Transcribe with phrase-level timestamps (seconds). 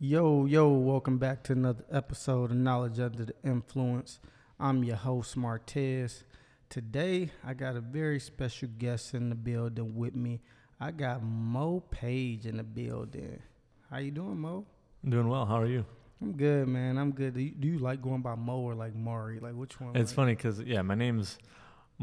[0.00, 4.18] Yo, yo, welcome back to another episode of Knowledge Under the Influence.
[4.58, 6.24] I'm your host, Martez.
[6.68, 10.40] Today, I got a very special guest in the building with me.
[10.80, 13.40] I got Mo Page in the building.
[13.88, 14.66] How you doing, Mo?
[15.04, 15.46] I'm doing well.
[15.46, 15.84] How are you?
[16.20, 16.98] I'm good, man.
[16.98, 17.34] I'm good.
[17.34, 19.38] Do you, do you like going by Mo or like Maury?
[19.38, 19.94] Like which one?
[19.94, 21.38] It's funny because yeah, my name's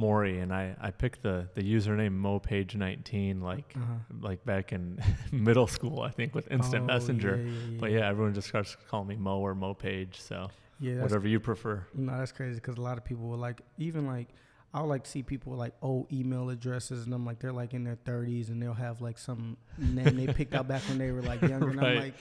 [0.02, 3.94] Maury, and I I picked the the username MoPage19 like Uh-huh.
[4.22, 5.00] like back in
[5.32, 7.36] middle school, I think, with Instant Oh, Messenger.
[7.38, 7.78] Yeah, yeah, yeah.
[7.80, 10.16] But yeah, everyone just starts calling me Mo or MoPage.
[10.16, 11.86] So yeah, whatever you prefer.
[11.94, 14.30] No, that's crazy because a lot of people will like even like
[14.74, 17.52] I would like to see people with like old email addresses and I'm like they're
[17.64, 20.98] like in their thirties and they'll have like some name they picked out back when
[20.98, 22.14] they were like younger and I'm like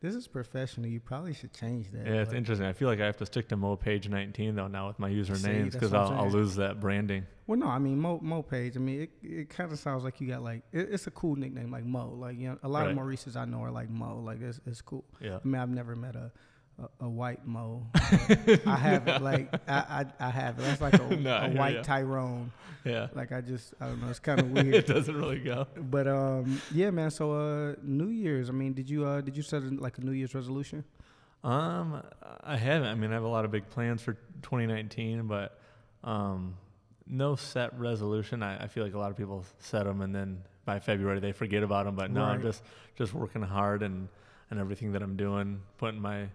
[0.00, 0.86] this is professional.
[0.88, 2.06] You probably should change that.
[2.06, 2.66] Yeah, it's But- interesting.
[2.66, 5.10] I feel like I have to stick to Mo Page 19 though now with my
[5.10, 7.26] usernames because I'll, I'll lose that branding.
[7.46, 8.76] Well, no, I mean Mo Mo Page.
[8.76, 9.10] I mean it.
[9.22, 12.10] It kind of sounds like you got like it, it's a cool nickname like Mo.
[12.14, 12.96] Like you know, a lot of Right.
[12.96, 14.18] Maurices I know are like Mo.
[14.20, 15.04] Like it's it's cool.
[15.20, 15.38] Yeah.
[15.44, 16.30] I mean I've never met a
[16.78, 17.86] a, a white Mo.
[17.94, 20.64] I haven't like I I, I haven't.
[20.64, 21.82] That's like a, No, a white.
[21.84, 22.52] Tyrone.
[22.84, 23.08] Yeah.
[23.14, 24.08] Like I just I don't know.
[24.08, 24.74] It's kind of weird.
[24.74, 25.66] it doesn't really go.
[25.76, 27.10] But um, yeah, man.
[27.10, 28.48] So uh, New Year's.
[28.48, 30.84] I mean, did you uh, did you set a, like a New Year's resolution?
[31.44, 32.02] Um,
[32.42, 32.88] I haven't.
[32.88, 35.58] I mean, I have a lot of big plans for 2019, but
[36.02, 36.56] um,
[37.06, 38.42] no set resolution.
[38.42, 41.32] I, I feel like a lot of people set them, and then by February they
[41.32, 41.94] forget about them.
[41.94, 42.62] But no, I'm just
[42.96, 44.08] just working hard and
[44.50, 46.28] and everything that I'm doing, putting my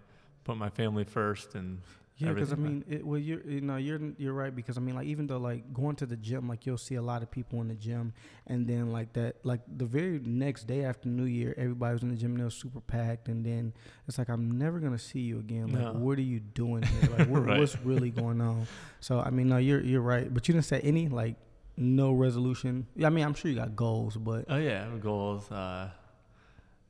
[0.44, 1.80] putting my family first, and
[2.18, 4.94] Yeah, because I mean, it, well, you're you know you're you're right because I mean
[4.94, 7.60] like even though like going to the gym like you'll see a lot of people
[7.62, 8.12] in the gym
[8.46, 12.10] and then like that like the very next day after New Year everybody was in
[12.10, 13.72] the gym they were super packed and then
[14.06, 15.92] it's like I'm never gonna see you again like No.
[15.94, 17.58] what are you doing here like what, Right.
[17.58, 18.66] what's really going on
[19.00, 21.36] so I mean no you're you're right but you didn't say any like
[21.76, 25.50] no resolution yeah I mean I'm sure you got goals but oh yeah, goals.
[25.50, 25.88] Uh,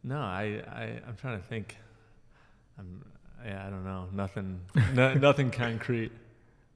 [0.03, 1.77] no, I I I'm trying to think.
[2.79, 3.05] I'm
[3.45, 4.61] yeah, I don't know, nothing,
[4.95, 6.13] no, nothing concrete.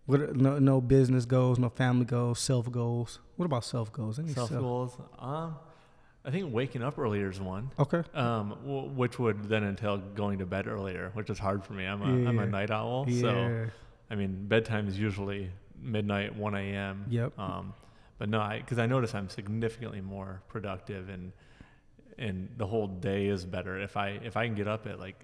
[0.07, 4.29] what no no business goals no family goals self goals what about self goals any
[4.33, 4.97] Self goals.
[5.19, 5.57] Um,
[6.25, 7.71] I think waking up earlier is one.
[7.79, 11.73] okay Um, w- which would then entail going to bed earlier, which is hard for
[11.73, 11.85] me.
[11.85, 13.67] I'm a am a night owl, yeah so
[14.11, 17.05] I mean bedtime is usually midnight, one a.m.
[17.09, 17.75] yep Um,
[18.19, 21.33] but no, I because I notice I'm significantly more productive and
[22.19, 25.19] and the whole day is better if I if I can get up at like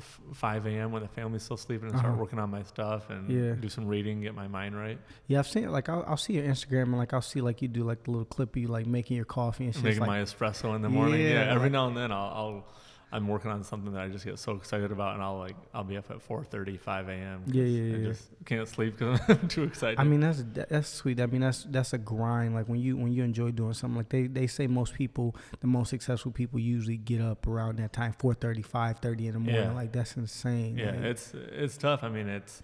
[0.00, 0.92] 5 a.m.
[0.92, 2.20] when the family's still sleeping and start Uh-huh.
[2.22, 3.52] working on my stuff and Yeah.
[3.54, 5.70] do some reading, get my mind right, Yeah, I've seen it.
[5.70, 8.10] Like I'll, I'll see your Instagram and like I'll see like you do like the
[8.10, 9.84] little clip of you like making your coffee and shit.
[9.84, 11.20] Making like, my espresso in the morning.
[11.20, 12.64] Yeah, Yeah, every like- now and then I'll, I'll
[13.12, 15.84] I'm working on something that I just get so excited about, and I'll like I'll
[15.84, 17.42] be up at 4:30, 5 a.m.
[17.46, 18.08] Yeah, yeah, I yeah.
[18.08, 19.98] just can't sleep because I'm too excited.
[20.00, 21.20] I mean that's that's sweet.
[21.20, 22.54] I mean that's that's a grind.
[22.54, 25.66] Like when you when you enjoy doing something like they they say most people the
[25.66, 29.54] most successful people usually get up around that time 4:30, 5:30 in the morning.
[29.54, 29.72] Yeah.
[29.72, 30.78] Like that's insane.
[30.78, 32.02] yeah, like, it's it's tough.
[32.02, 32.62] I mean, it's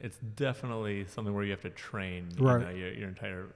[0.00, 2.60] it's definitely something where you have to train Right.
[2.60, 3.46] you know, your your entire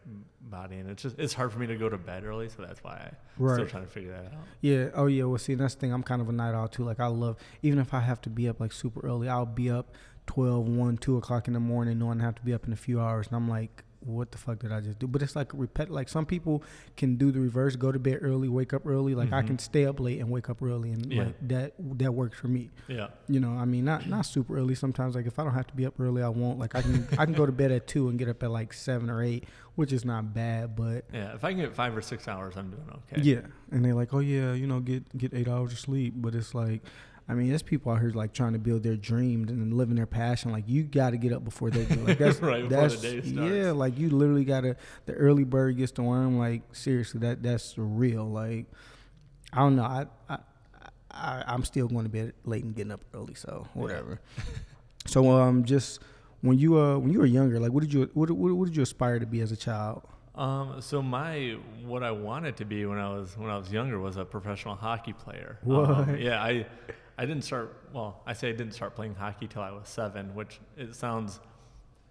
[0.42, 2.82] body, and it's just it's hard for me to go to bed early, so that's
[2.82, 3.54] why I'm right.
[3.54, 4.44] still trying to figure that out.
[4.60, 4.88] Yeah.
[4.94, 5.24] Oh, yeah.
[5.24, 5.92] Well, see, that's the thing.
[5.92, 6.84] I'm kind of a night owl too.
[6.84, 9.70] Like, I love, even if I have to be up like super early, I'll be
[9.70, 9.94] up
[10.26, 12.76] 12, 1, 2 o'clock in the morning, knowing I have to be up in a
[12.76, 13.26] few hours.
[13.28, 15.06] And I'm like, what the fuck did I just do?
[15.06, 15.90] But it's like repet.
[15.90, 16.62] Like some people
[16.96, 19.14] can do the reverse, go to bed early, wake up early.
[19.14, 19.46] Like I Mhm.
[19.48, 21.24] can stay up late and wake up early, and Yeah.
[21.24, 22.70] like that that works for me.
[22.88, 24.74] Yeah, You know, I mean, not not super early.
[24.74, 26.58] Sometimes like if I don't have to be up early, I won't.
[26.58, 28.72] Like I can I can go to bed at two and get up at like
[28.72, 29.44] seven or eight,
[29.74, 30.76] which is not bad.
[30.76, 31.34] But yeah.
[31.34, 33.20] If I can get five or six hours, I'm doing okay.
[33.22, 33.40] yeah,
[33.70, 36.14] and they're like, oh yeah, you know, get get eight hours of sleep.
[36.16, 36.82] But it's like,
[37.30, 40.06] I mean, there's people out here like trying to build their dreams and living their
[40.06, 40.50] passion.
[40.50, 42.00] Like you got to get up before they do.
[42.00, 43.70] Like that's Right, before the that's day yeah.
[43.70, 44.76] Like you literally got to.
[45.06, 46.38] The early bird gets the worm.
[46.38, 48.24] Like seriously, that that's real.
[48.28, 48.66] Like
[49.52, 49.84] I don't know.
[49.84, 50.38] I I.
[51.12, 54.20] I, I'm still going to bed late and getting up early, so whatever.
[55.08, 55.98] so, um, just
[56.40, 58.76] when you uh when you were younger, like what did you what, what, what did
[58.76, 60.02] you aspire to be as a child?
[60.36, 63.98] Um, so my what I wanted to be when I was when I was younger
[63.98, 65.58] was a professional hockey player.
[65.64, 65.90] What?
[65.90, 66.66] Um, yeah, I
[67.20, 67.76] I didn't start.
[67.92, 71.38] Well, I say I didn't start playing hockey till I was seven, which it sounds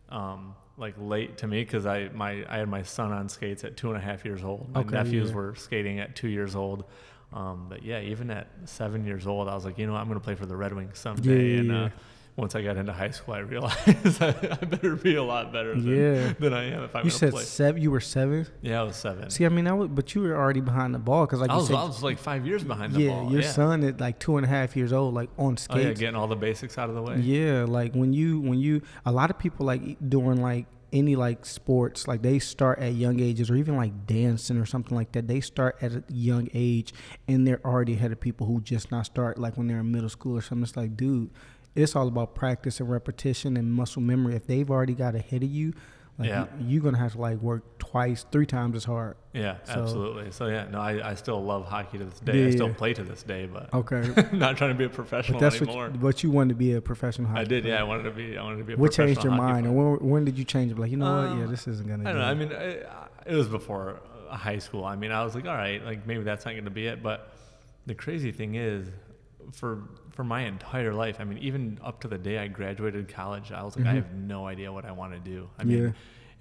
[0.10, 3.76] um, like late to me because I my I had my son on skates at
[3.76, 4.72] two and a half years old.
[4.72, 5.36] My Okay, nephews yeah.
[5.36, 6.84] were skating at two years old.
[7.34, 10.08] Um, but yeah, even at seven years old, I was like, you know, what, I'm
[10.08, 11.54] going to play for the Red Wings someday.
[11.54, 11.84] Yeah, and yeah.
[11.86, 11.90] Uh,
[12.36, 13.78] once I got into high school, I realized
[14.22, 16.34] I, I better be a lot better than, Yeah.
[16.40, 17.44] than I am if I'm You said play.
[17.44, 17.82] seven.
[17.82, 18.48] You were seven.
[18.62, 19.30] Yeah, I was seven.
[19.30, 21.54] See, I mean, I was, but you were already behind the ball because, like I
[21.56, 23.32] you was, said, I was like five years behind the yeah, ball.
[23.32, 23.52] your yeah.
[23.52, 26.00] son at like two and a half years old, like on Oh yeah, skates.
[26.00, 27.18] getting all the basics out of the way.
[27.18, 31.46] yeah, like when you when you a lot of people like doing like any like
[31.46, 35.28] sports, like they start at young ages, or even like dancing or something like that.
[35.28, 36.94] They start at a young age,
[37.28, 40.10] and they're already ahead of people who just not start like when they're in middle
[40.10, 40.64] school or something.
[40.64, 41.30] It's like, dude,
[41.80, 44.36] it's all about practice and repetition and muscle memory.
[44.36, 45.74] If they've already got ahead of you,
[46.18, 46.48] like Yeah.
[46.60, 49.16] you, are gonna have to like work twice, three times as hard.
[49.34, 50.32] Yeah, So- absolutely.
[50.32, 52.48] So yeah, no, I, I still love hockey to this day.
[52.48, 54.02] I still play to this day, but Okay,
[54.34, 55.88] not trying to be a professional but that's what anymore.
[55.94, 57.30] you, but you wanted to be a professional.
[57.30, 57.76] Hockey I did, player.
[57.76, 57.80] yeah.
[57.82, 58.38] I wanted to be.
[58.38, 59.90] I wanted to be a What changed your mind, or player.
[59.98, 60.78] when, when did you change it?
[60.80, 61.38] Like, you know what?
[61.38, 62.10] Yeah, Um, this isn't gonna.
[62.10, 62.26] I don't do know.
[62.26, 62.84] I mean,
[63.26, 64.84] I, it was before uh, high school.
[64.84, 67.02] I mean, I was like, all right, like maybe that's not going to be it.
[67.02, 67.32] But
[67.86, 68.88] the crazy thing is,
[69.54, 73.52] for for my entire life, I mean, even up to the day I graduated college,
[73.52, 73.96] I was like, I Mhm.
[73.96, 75.50] have no idea what I want to do.
[75.58, 75.92] I mean, Yeah.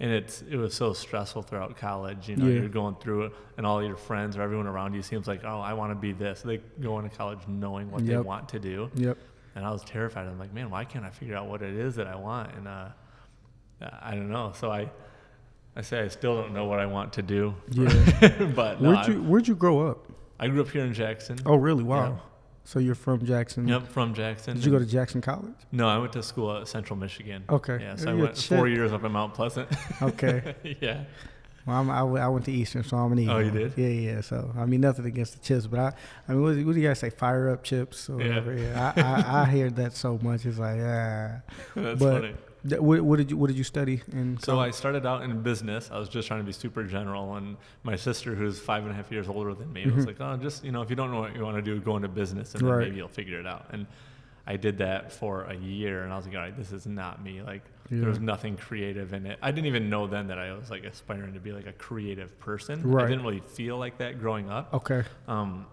[0.00, 2.28] and it's it was so stressful throughout college.
[2.28, 2.60] You know, Yeah.
[2.60, 5.60] you're going through it, and all your friends or everyone around you seems like, oh,
[5.60, 6.42] I want to be this.
[6.42, 9.16] They go into college knowing what they want to do, Yep.
[9.54, 10.26] and I was terrified.
[10.26, 12.52] I'm like, man, why can't I figure out what it is that I want?
[12.56, 12.88] And uh,
[14.02, 14.50] I don't know.
[14.56, 14.90] So I,
[15.76, 17.54] I say I still don't know what I want to do.
[17.70, 17.88] Yeah.
[18.56, 19.98] but no, where'd I, you Where'd you grow up?
[20.40, 21.38] I grew up here in Jackson.
[21.46, 21.84] Oh, really?
[21.84, 22.08] Wow.
[22.08, 22.18] Yeah.
[22.68, 23.66] So you're from Jackson.
[23.66, 24.56] Yep, from Jackson.
[24.56, 25.54] Did you go to Jackson College?
[25.72, 27.42] No, I went to school at Central Michigan.
[27.48, 27.78] Okay.
[27.80, 29.70] Yeah, so I You're a went four years up in Mount Pleasant.
[30.02, 30.54] Okay.
[30.82, 31.04] yeah.
[31.64, 33.36] Well, I'm, I, w- I went to Eastern, so I'm an Eagle.
[33.36, 33.72] Oh, you did?
[33.74, 34.20] Yeah, yeah.
[34.20, 35.92] So I mean, nothing against the chips, but I,
[36.28, 37.08] I mean, what, what do you guys say?
[37.08, 38.28] Fire up chips or Yeah.
[38.28, 38.52] whatever.
[38.58, 38.92] Yeah.
[38.94, 40.44] I, I, I hear that so much.
[40.44, 41.40] It's like, ah.
[41.74, 42.34] That's But- funny.
[42.64, 44.38] What, what did you What did you study in?
[44.40, 45.90] So I started out in business.
[45.92, 48.94] I was just trying to be super general, and my sister, who's five and a
[48.94, 50.06] half years older than me, was Mhm.
[50.08, 51.96] like, "Oh, just you know, if you don't know what you want to do, go
[51.96, 52.84] into business, and then Right.
[52.84, 53.86] maybe you'll figure it out." And
[54.46, 57.22] I did that for a year, and I was like, "All right, this is not
[57.22, 57.42] me.
[57.42, 58.00] Like, Yeah.
[58.00, 61.34] there's nothing creative in it." I didn't even know then that I was like aspiring
[61.34, 62.82] to be like a creative person.
[62.82, 63.04] Right.
[63.04, 64.74] I didn't really feel like that growing up.
[64.74, 65.04] Okay.
[65.28, 65.66] Um,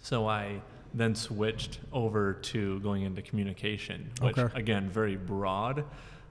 [0.00, 0.62] so I
[0.94, 4.58] then switched over to going into communication, which Okay.
[4.58, 5.84] again very broad,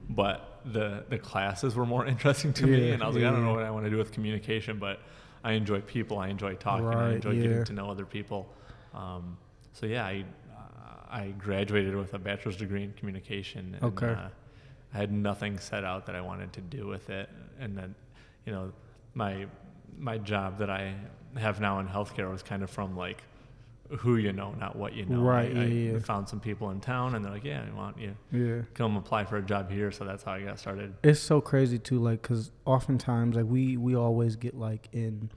[0.10, 3.44] but the the classes were more interesting to me, and I was like, I don't
[3.44, 5.00] know what I want to do with communication, but
[5.44, 7.42] I enjoy people, I enjoy talking, I enjoy yeah.
[7.44, 8.48] getting to know other people.
[8.94, 9.38] Um,
[9.74, 10.24] so yeah, I
[11.12, 13.76] I graduated with a bachelor's degree in communication.
[13.80, 14.08] And, Okay.
[14.14, 14.30] Uh,
[14.96, 17.28] I had nothing set out that I wanted to do with it,
[17.60, 17.96] and then,
[18.46, 18.72] you know,
[19.14, 19.46] my
[19.98, 20.96] my job that I
[21.38, 23.22] have now in healthcare was kind of from like
[24.00, 25.22] who you know, not what you know.
[25.22, 27.98] Right, I, I yeah, found some people in town, and they're like, "Yeah, I want
[28.00, 28.62] you Yeah.
[28.74, 30.94] come apply for a job here." So that's how I got started.
[31.04, 35.30] It's so crazy too, like, cause oftentimes, like, we we always get like in,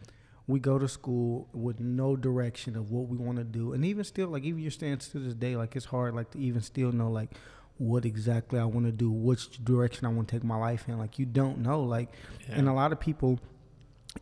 [0.47, 4.05] we go to school with no direction of what we want to do, and even
[4.05, 6.93] still, like, even your stance to this day, like, it's hard, like, to even still
[6.93, 7.32] know, like,
[7.79, 10.99] what exactly I want to do, which direction I want to take my life in.
[10.99, 12.08] Like, you don't know, like,
[12.49, 12.55] Yeah.
[12.58, 13.38] and a lot of people,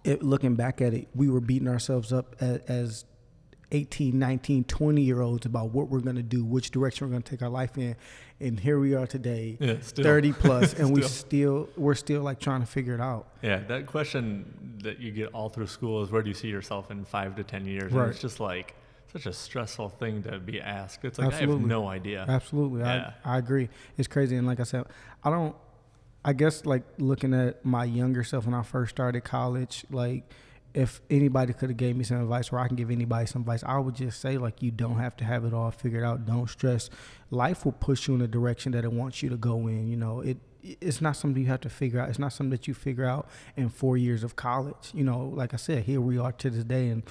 [0.03, 3.05] it, looking back at it, we were beating ourselves up as, as
[3.73, 7.23] 18, 19, 20 year olds about what we're going to do, which direction we're going
[7.23, 7.97] to take our life in.
[8.41, 11.67] And here we are today, yeah, 30 plus, and we Still.
[11.67, 13.29] still, we're still like trying to figure it out.
[13.43, 16.91] Yeah, that question that you get all through school is where do you see yourself
[16.91, 17.93] in five to ten years?
[17.93, 18.03] Right.
[18.05, 18.75] And it's just like
[19.13, 21.05] such a stressful thing to be asked.
[21.05, 21.61] It's like I Absolutely.
[21.61, 22.25] have no idea.
[22.29, 22.81] Absolutely.
[22.81, 23.13] Yeah.
[23.25, 23.69] I, I agree.
[23.97, 24.37] It's crazy.
[24.37, 24.85] And like I said,
[25.23, 25.55] I don't,
[26.25, 30.25] I guess like looking at my younger self when I first started college, like
[30.75, 33.63] if anybody could have gave me some advice or I can give anybody some advice,
[33.65, 36.27] I would just say like you don't have to have it all figured out.
[36.27, 36.91] Don't stress.
[37.31, 39.87] Life will push you in the direction that it wants you to go in.
[39.89, 40.37] You know, it
[40.81, 42.09] it's not something you have to figure out.
[42.09, 44.91] It's not something that you figure out in four years of college.
[44.95, 47.03] You know, like I said, here we are to this day and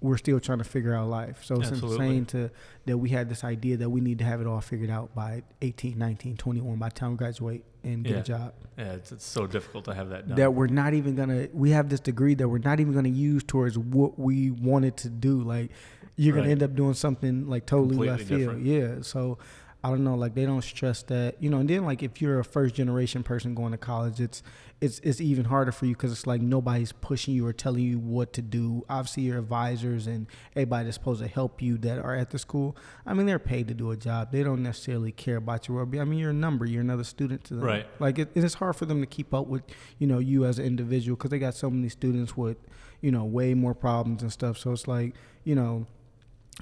[0.00, 1.44] we're still trying to figure out life.
[1.44, 2.06] So it's Absolutely.
[2.06, 2.50] insane to
[2.86, 5.42] that we had this idea that we need to have it all figured out by
[5.60, 8.18] 18, 19, 21 by the time we graduate and get Yeah.
[8.18, 8.54] a job.
[8.78, 10.36] Yeah, it's, it's so difficult to have that done.
[10.38, 13.44] That we're not even gonna we have this degree that we're not even gonna use
[13.44, 15.42] towards what we wanted to do.
[15.42, 15.70] Like
[16.16, 18.40] you're gonna end up doing something like totally Completely left field.
[18.40, 18.64] different.
[18.64, 19.02] Yeah.
[19.02, 19.38] So
[19.84, 21.58] I don't know, like they don't stress that, you know.
[21.58, 24.40] And then like if you're a first generation person going to college, it's
[24.80, 27.98] it's it's even harder for you because it's like nobody's pushing you or telling you
[27.98, 28.84] what to do.
[28.88, 32.76] Obviously, your advisors and everybody that's supposed to help you that are at the school.
[33.04, 34.30] I mean, they're paid to do a job.
[34.30, 36.00] They don't necessarily care about your well-being.
[36.00, 36.64] I mean, you're a number.
[36.64, 37.64] You're another student to them.
[37.64, 37.86] Right.
[37.98, 39.64] Like it, it's hard for them to keep up with
[39.98, 42.58] you know you as an individual because they got so many students with
[43.00, 44.58] you know way more problems and stuff.
[44.58, 45.86] So it's like you know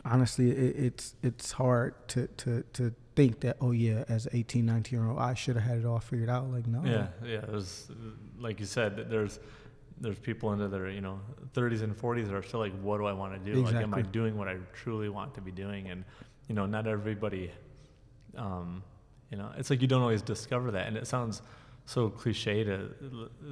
[0.05, 4.65] honestly it, it's it's hard to, to to think that oh yeah as an 18
[4.67, 7.41] 19 year old i should have had it all figured out like no Yeah, yeah.
[7.41, 7.91] There's,
[8.39, 9.41] like you said, there's
[10.01, 11.21] there's people into their you know
[11.55, 13.61] 30s and 40s that are still like, what do I want to do?
[13.63, 15.91] Like, am I doing what I truly want to be doing?
[15.91, 16.05] And
[16.49, 17.51] you know, not everybody,
[18.37, 18.83] um,
[19.31, 21.43] you know, it's like you don't always discover that, and it sounds
[21.87, 22.95] so cliche to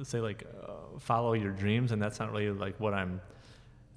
[0.03, 3.21] say like uh, follow your dreams, and that's not really like what I'm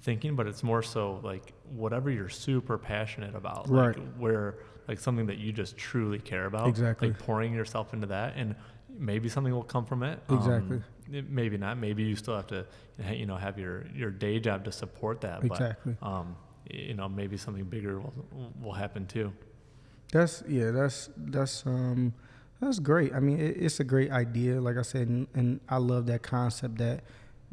[0.01, 4.17] thinking, but it's more so like whatever you're super passionate about, like Right.
[4.17, 7.09] where like something that you just truly care about, Exactly.
[7.09, 8.55] like pouring yourself into that and
[8.97, 10.19] maybe something will come from it.
[10.29, 10.77] Exactly.
[10.77, 11.77] Um, it- maybe not.
[11.77, 12.65] Maybe you still have to,
[13.11, 15.43] you know, have your your day job to support that.
[15.43, 15.95] Exactly.
[15.99, 16.35] But um,
[16.69, 18.13] you know, maybe something bigger will
[18.61, 19.31] will happen too.
[20.11, 20.71] That's yeah.
[20.71, 22.13] That's that's um
[22.61, 23.13] that's great.
[23.13, 24.61] I mean, it, it's a great idea.
[24.61, 27.03] Like I said, and, and I love that concept that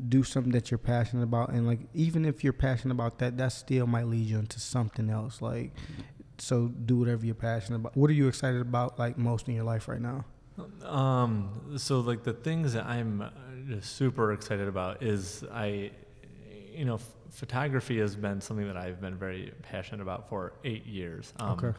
[0.09, 3.49] do something that you're passionate about, and like even if you're passionate about that, that
[3.53, 5.43] still might lead you into something else.
[5.43, 5.73] Like,
[6.41, 7.97] so do whatever you're passionate about.
[7.97, 10.25] What are you excited about like most in your life right now?
[10.85, 13.29] Um, so like the things that I'm uh,
[13.69, 15.91] just super excited about is I,
[16.75, 20.87] you know, f- photography has been something that I've been very passionate about for eight
[20.87, 21.33] years.
[21.39, 21.73] Um, Okay.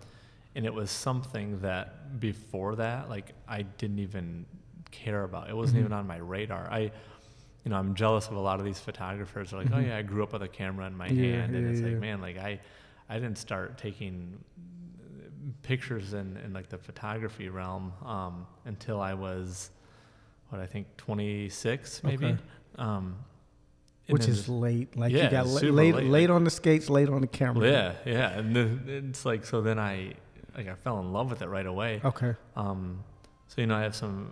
[0.55, 4.45] And it was something that before that, like I didn't even
[4.91, 5.49] care about.
[5.49, 5.85] It wasn't Mhm.
[5.85, 6.67] even on my radar.
[6.69, 6.91] I,
[7.63, 9.51] you know, I'm jealous of a lot of these photographers.
[9.51, 9.87] They're like, oh Mhm.
[9.87, 11.87] yeah, I grew up with a camera in my Yeah, hand, and yeah, it's yeah.
[11.89, 12.59] like, man, like I,
[13.11, 14.37] I didn't start taking
[15.63, 19.69] pictures in, in like the photography realm um, until I was,
[20.49, 22.25] what I think, 26 maybe.
[22.27, 22.37] Okay.
[22.77, 23.17] Um,
[24.07, 24.95] Which is late.
[24.95, 26.05] Like Yeah, you got la- late, late.
[26.07, 27.67] late on the skates, late on the camera.
[27.69, 29.61] yeah, yeah, and then it's like so.
[29.61, 30.13] Then I
[30.55, 32.01] like I fell in love with it right away.
[32.03, 32.33] Okay.
[32.55, 33.03] Um,
[33.47, 34.31] so you know, I have some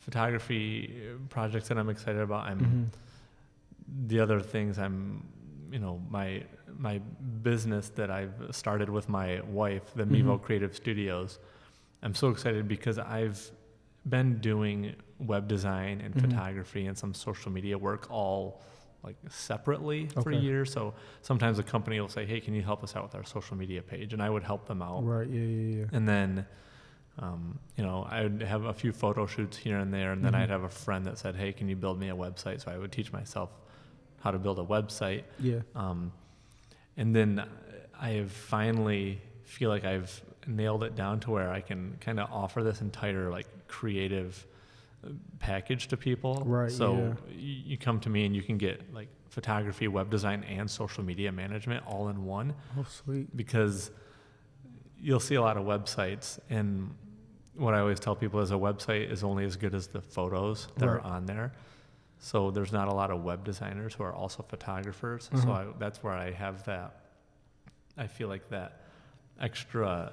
[0.00, 2.46] photography projects that I'm excited about.
[2.46, 4.06] I'm Mhm.
[4.08, 5.24] the other things I'm,
[5.70, 6.44] you know, my
[6.78, 6.98] my
[7.42, 10.42] business that I've started with my wife, the Mevo Mhm.
[10.42, 11.38] Creative Studios.
[12.02, 13.50] I'm so excited because I've
[14.08, 16.20] been doing web design and Mhm.
[16.20, 18.62] photography and some social media work all
[19.04, 20.38] like separately for Okay.
[20.38, 20.72] years.
[20.72, 23.56] So sometimes a company will say, "Hey, can you help us out with our social
[23.56, 25.00] media page?" And I would help them out.
[25.04, 25.28] Right.
[25.28, 25.40] Yeah.
[25.40, 25.76] Yeah.
[25.80, 25.84] Yeah.
[25.92, 26.46] And then,
[27.18, 30.32] um, you know, I would have a few photo shoots here and there, and then
[30.34, 30.38] Mhm.
[30.38, 32.78] I'd have a friend that said, "Hey, can you build me a website?" So I
[32.78, 33.50] would teach myself
[34.20, 35.24] how to build a website.
[35.40, 35.62] Yeah.
[35.74, 36.12] Um,
[36.96, 37.44] and then
[37.98, 42.28] I have finally feel like I've nailed it down to where I can kind of
[42.32, 44.46] offer this entire like creative
[45.04, 46.42] uh, package to people.
[46.44, 47.34] Right, So yeah.
[47.38, 51.30] you come to me and you can get like photography, web design, and social media
[51.32, 53.34] management all in one Oh, sweet.
[53.36, 53.90] because
[55.00, 56.94] you'll see a lot of websites and
[57.54, 60.68] what I always tell people is a website is only as good as the photos
[60.78, 60.94] that Right.
[60.96, 61.52] are on there.
[62.24, 65.28] So there's not a lot of web designers who are also photographers.
[65.34, 65.50] So Mhm.
[65.50, 67.00] I, that's where I have that.
[67.98, 68.82] I feel like that
[69.40, 70.12] extra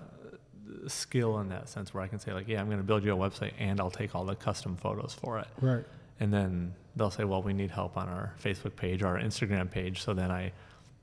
[0.83, 3.03] uh, skill in that sense where I can say like, yeah, I'm going to build
[3.03, 5.47] you a website and I'll take all the custom photos for it.
[5.61, 5.85] Right.
[6.19, 9.69] And then they'll say, well, we need help on our Facebook page or our Instagram
[9.69, 10.01] page.
[10.01, 10.51] So then I,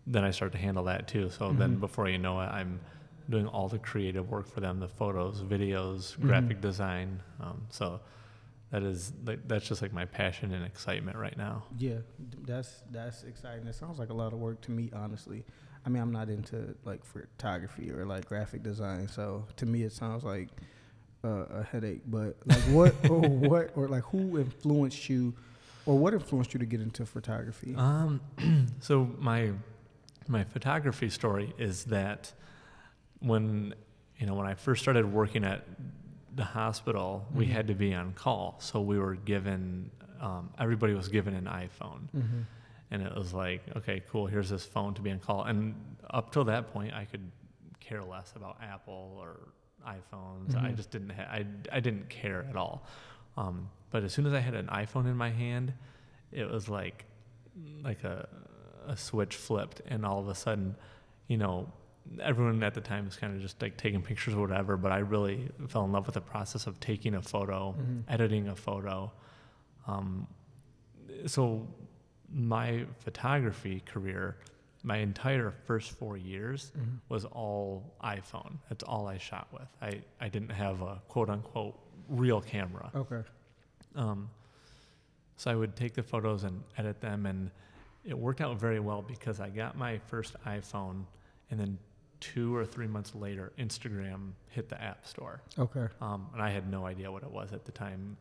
[0.08, 1.30] then I start to handle that too.
[1.30, 1.80] So then Mhm.
[1.80, 2.80] before you know it, I'm
[3.30, 6.22] doing all the creative work for them, the photos, videos, Mhm.
[6.26, 7.22] graphic design.
[7.40, 8.00] Um, so
[8.70, 11.64] that is like, that's just like my passion and excitement right now.
[11.78, 11.99] Yeah,
[12.44, 13.66] that's that's exciting.
[13.66, 15.44] It sounds like a lot of work to me, honestly.
[15.85, 19.92] I mean, I'm not into like photography or like graphic design, so to me, it
[19.92, 20.49] sounds like
[21.23, 22.02] uh, a headache.
[22.06, 25.35] But like, what or what or like, who influenced you,
[25.87, 27.75] or what influenced you to get into photography?
[27.76, 28.20] Um,
[28.80, 29.52] so my
[30.26, 32.32] my photography story is that
[33.20, 33.75] when
[34.18, 35.64] you know when I first started working at
[36.37, 37.50] the hospital, we Mhm.
[37.50, 39.90] had to be on call, so we were given
[40.21, 42.40] um, everybody was given an iPhone, mm-hmm.
[42.90, 45.75] and it was like, okay, cool, here's this phone to be on call, and
[46.09, 47.31] up till that point, I could
[47.81, 49.37] care less about Apple or
[49.87, 50.57] iPhones.
[50.57, 50.76] I Mhm.
[50.76, 52.85] just didn't ha- I I didn't care at all.
[53.37, 55.75] Um, but as soon as I had an iPhone in my hand,
[56.33, 57.05] it was like
[57.83, 58.26] like a
[58.87, 60.76] a switch flipped, and all of a sudden,
[61.28, 61.71] you know,
[62.22, 64.76] everyone at the time was kind of just like taking pictures or whatever.
[64.76, 68.04] But I really fell in love with the process of taking a photo, Mhm.
[68.08, 69.12] editing a photo.
[69.86, 70.26] Um,
[71.26, 71.66] so
[72.32, 74.36] my photography career,
[74.82, 76.96] my entire first four years Mm-hmm.
[77.08, 78.58] was all iPhone.
[78.68, 79.68] That's all I shot with.
[79.82, 82.90] I, I didn't have a quote unquote real camera.
[82.94, 83.22] Okay.
[83.94, 84.28] Um,
[85.36, 87.50] so I would take the photos and edit them, and
[88.04, 91.04] it worked out very well because I got my first iPhone,
[91.50, 91.78] and then
[92.20, 95.87] two or three months later, Instagram hit the App Store, Okay.
[96.00, 98.16] um, and I had no idea what it was at the time.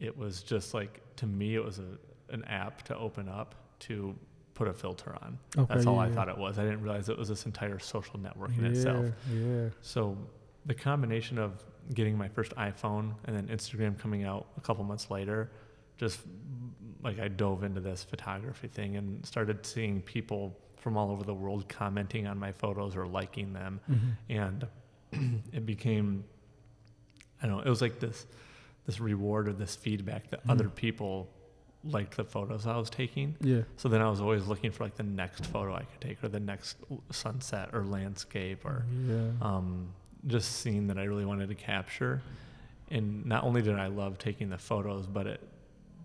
[0.00, 1.98] It was just like to me, it was a
[2.32, 4.14] an app to open up to
[4.54, 5.38] put a filter on.
[5.56, 5.74] Okay.
[5.74, 6.14] That's all yeah, I yeah.
[6.14, 6.58] thought it was.
[6.58, 9.06] I didn't realize it was this entire social network in itself.
[9.32, 9.38] Yeah.
[9.38, 9.68] Yeah.
[9.82, 10.16] So
[10.64, 11.62] the combination of
[11.94, 15.50] getting my first iPhone and then Instagram coming out a couple months later,
[15.98, 16.20] just
[17.02, 21.34] like I dove into this photography thing and started seeing people from all over the
[21.34, 23.80] world commenting on my photos or liking them.
[23.90, 24.08] Mm-hmm.
[25.12, 26.24] And it became,
[27.42, 28.26] I don't know, it was like this,
[28.86, 30.50] this reward or this feedback that Mhm.
[30.50, 31.28] other people
[31.84, 33.36] liked the photos I was taking.
[33.40, 33.62] Yeah.
[33.76, 36.28] So then I was always looking for like the next photo I could take or
[36.28, 36.76] the next
[37.10, 39.30] sunset or landscape or yeah.
[39.40, 39.88] um,
[40.26, 42.22] just scene that I really wanted to capture.
[42.90, 45.40] and not only did I love taking the photos, but it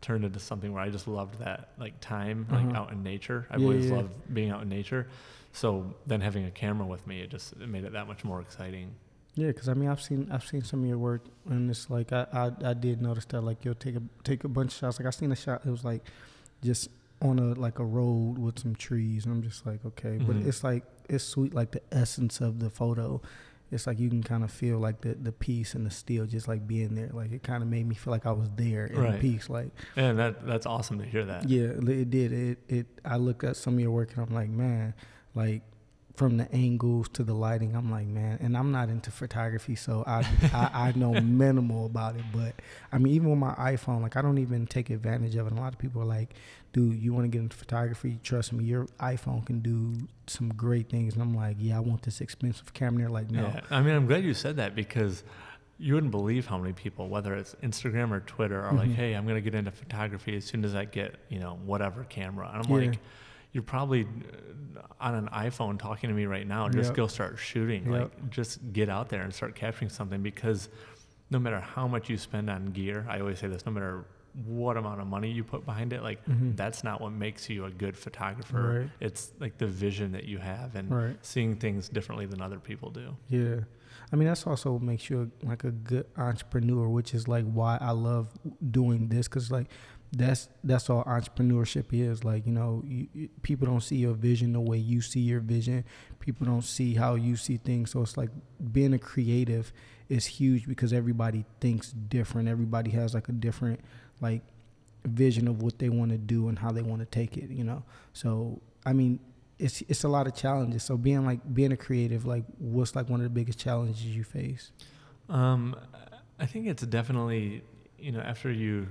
[0.01, 2.77] turned into something where I just loved that like time, like Uh-huh.
[2.81, 3.45] out in nature.
[3.49, 3.97] I've Yeah, always yeah.
[3.97, 5.07] loved being out in nature.
[5.53, 8.41] So then having a camera with me, it just it made it that much more
[8.41, 8.95] exciting.
[9.35, 12.11] Yeah, because I mean, I've seen I've seen some of your work, and it's like
[12.11, 14.99] I, I I did notice that like you'll take a take a bunch of shots.
[14.99, 16.03] Like I seen a shot, it was like
[16.63, 16.89] just
[17.21, 20.47] on a like a road with some trees, and I'm just like, okay, but Mhm.
[20.47, 23.21] it's like it's sweet, like the essence of the photo.
[23.71, 26.47] It's like you can kind of feel like the the peace and the still, just
[26.47, 27.09] like being there.
[27.13, 29.19] Like it kind of made me feel like I was there in the Right.
[29.21, 29.49] peace.
[29.49, 31.47] Like And that that's awesome to hear that.
[31.49, 32.33] yeah, it did.
[32.33, 32.87] It it.
[33.05, 34.93] I looked at some of your work and I'm like, man,
[35.35, 35.61] like
[36.21, 38.37] from the angles to the lighting, I'm like, man.
[38.41, 40.19] And I'm not into photography, so I
[40.53, 42.21] I, I know minimal about it.
[42.31, 42.53] But
[42.91, 45.49] I mean, even with my iPhone, like I don't even take advantage of it.
[45.49, 46.35] And a lot of people are like,
[46.73, 48.19] dude, you want to get into photography?
[48.21, 49.95] Trust me, your iPhone can do
[50.27, 51.15] some great things.
[51.15, 52.99] And I'm like, yeah, I want this expensive camera.
[53.01, 53.41] They're like, no.
[53.41, 55.23] Yeah, I mean, I'm glad you said that because
[55.79, 58.95] you wouldn't believe how many people, whether it's Instagram or Twitter, are like, Mhm.
[58.95, 62.03] "Hey, I'm going to get into photography as soon as I get, you know, whatever
[62.03, 62.89] camera." And I'm Yeah.
[62.91, 62.99] like,
[63.53, 66.69] "You're probably uh, on an iPhone talking to me right now.
[66.69, 66.95] Just Yep.
[66.97, 67.91] go start shooting.
[67.91, 68.01] Yep.
[68.01, 70.69] Like, just get out there and start capturing something because
[71.29, 74.05] no matter how much you spend on gear, I always say this: no matter
[74.45, 76.55] what amount of money you put behind it, like Mhm.
[76.55, 78.79] that's not what makes you a good photographer.
[78.81, 78.89] Right.
[79.01, 81.17] It's like the vision that you have and Right.
[81.25, 83.17] seeing things differently than other people do.
[83.27, 83.61] Yeah.
[84.13, 87.43] I mean, that's also what makes you a, like a good entrepreneur, which is like
[87.51, 88.29] why I love
[88.71, 89.27] doing this.
[89.27, 89.67] Cause like
[90.11, 92.23] that's, that's all entrepreneurship is.
[92.23, 95.39] Like, you know, you, you, people don't see your vision the way you see your
[95.39, 95.85] vision.
[96.19, 97.91] People don't see how you see things.
[97.91, 98.29] So it's like
[98.71, 99.71] being a creative
[100.09, 102.49] is huge because everybody thinks different.
[102.49, 103.79] Everybody has like a different,
[104.19, 104.41] like,
[105.05, 107.63] vision of what they want to do and how they want to take it, you
[107.63, 107.83] know?
[108.13, 109.19] So, I mean,
[109.61, 110.83] it's it's a lot of challenges.
[110.83, 114.23] So being like being a creative, like what's like one of the biggest challenges you
[114.23, 114.71] face?
[115.29, 115.75] Um,
[116.39, 117.63] I think it's definitely
[117.97, 118.87] you know after you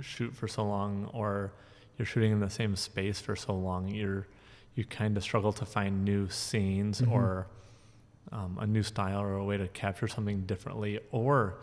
[0.00, 1.52] shoot for so long, or
[1.98, 4.26] you're shooting in the same space for so long, you're
[4.76, 7.10] you kind of struggle to find new scenes Mhm.
[7.10, 7.46] or
[8.32, 11.54] um, a new style or a way to capture something differently, or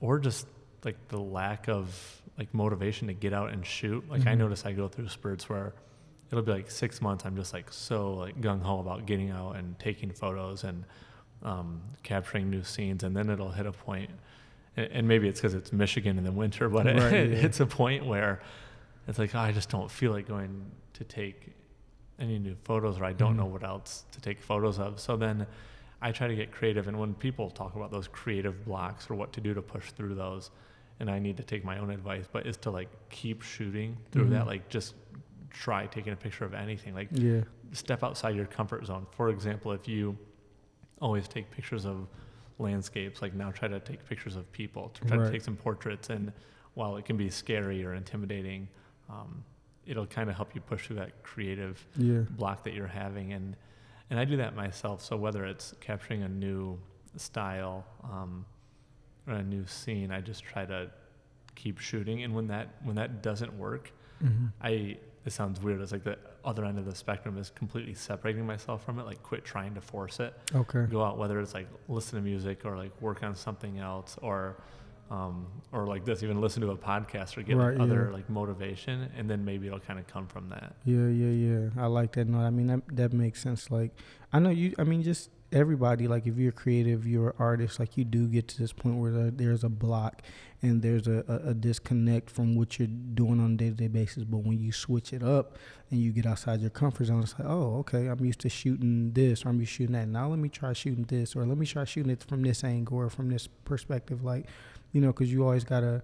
[0.00, 0.46] or just
[0.84, 4.08] like the lack of like motivation to get out and shoot.
[4.08, 4.38] Like I Mhm.
[4.38, 5.74] notice I go through spurts where
[6.30, 7.24] it'll be like six months.
[7.26, 10.84] I'm just like so like gung ho about getting out and taking photos and
[11.42, 14.10] um, capturing new scenes, and then it'll hit a point,
[14.78, 17.36] and maybe it's because it's Michigan in the winter, but it, Right, it yeah.
[17.36, 18.40] hits a point where
[19.06, 21.52] it's like oh, I just don't feel like going to take
[22.18, 23.38] any new photos, or I don't Mhm.
[23.38, 24.98] know what else to take photos of.
[25.00, 25.46] So then
[26.02, 29.32] I try to get creative, and when people talk about those creative blocks or what
[29.34, 30.50] to do to push through those,
[31.00, 34.26] and I need to take my own advice, but is to like keep shooting through
[34.26, 34.30] Mhm.
[34.30, 34.94] that, like just
[35.50, 37.42] try taking a picture of anything, like Yeah.
[37.72, 39.06] step outside your comfort zone.
[39.12, 40.16] For example, if you
[41.00, 42.08] always take pictures of
[42.58, 45.26] landscapes, like now try to take pictures of people, to try Right.
[45.26, 46.10] to take some portraits.
[46.10, 46.32] And
[46.74, 48.68] while it can be scary or intimidating,
[49.08, 49.44] um,
[49.86, 52.22] it'll kind of help you push through that creative Yeah.
[52.30, 53.32] block that you're having.
[53.32, 53.56] And
[54.10, 55.02] and I do that myself.
[55.02, 56.78] So whether it's capturing a new
[57.16, 58.46] style um,
[59.26, 60.90] or a new scene, I just try to
[61.56, 62.22] keep shooting.
[62.22, 64.96] And when that when that doesn't work, hmm I
[65.28, 65.80] it sounds weird.
[65.80, 69.04] It's like the other end of the spectrum is completely separating myself from it.
[69.04, 70.34] Like quit trying to force it.
[70.54, 70.86] Okay.
[70.90, 74.56] Go out, whether it's like listen to music or like work on something else or
[75.10, 78.14] um, or like this, even listen to a podcast or get Right, other yeah.
[78.16, 80.74] like motivation, and then maybe it'll kind of come from that.
[80.84, 81.82] Yeah, yeah, yeah.
[81.82, 82.26] I like that.
[82.28, 82.40] note.
[82.40, 83.70] I mean that that makes sense.
[83.70, 83.92] Like,
[84.32, 84.74] I know you.
[84.78, 86.08] I mean, just everybody.
[86.08, 87.80] Like, if you're creative, you're an artist.
[87.80, 90.22] Like, you do get to this point where there's a block
[90.62, 93.88] and there's a, a, a disconnect from what you're doing on a day to day
[93.88, 94.24] basis.
[94.24, 95.56] But when you switch it up
[95.90, 99.12] and you get outside your comfort zone, it's like, oh, okay, I'm used to shooting
[99.12, 100.08] this or I'm used to shooting that.
[100.08, 102.96] Now let me try shooting this or let me try shooting it from this angle
[102.98, 104.24] or from this perspective.
[104.24, 104.46] Like,
[104.92, 106.02] you know, because you always gotta.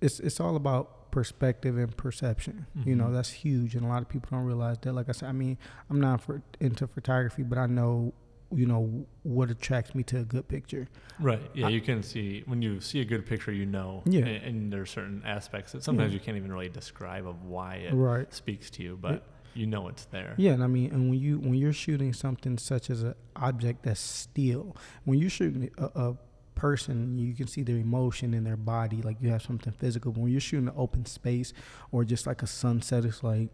[0.00, 2.66] It's it's all about perspective and perception.
[2.84, 3.12] You know, Mhm.
[3.12, 4.92] that's huge, and a lot of people don't realize that.
[4.94, 5.58] Like I said, I mean,
[5.90, 8.12] I'm not for, into photography, but I know,
[8.54, 10.88] you know, what attracts me to a good picture.
[11.20, 11.40] Right.
[11.54, 14.02] Yeah, I- you can see when you see a good picture, you know.
[14.06, 14.24] Yeah.
[14.26, 16.18] And, and there are certain aspects that sometimes Yeah.
[16.18, 18.32] you can't even really describe of why it Right.
[18.32, 20.34] speaks to you, but you know it's there.
[20.38, 23.82] Yeah, and I mean, and when you when you're shooting something such as an object
[23.82, 26.16] that's still, when you're shooting a, a
[26.54, 30.12] person, you can see their emotion in their body, like you have something physical.
[30.12, 31.52] But when you're shooting an open space
[31.90, 33.50] or just like a sunset, it's like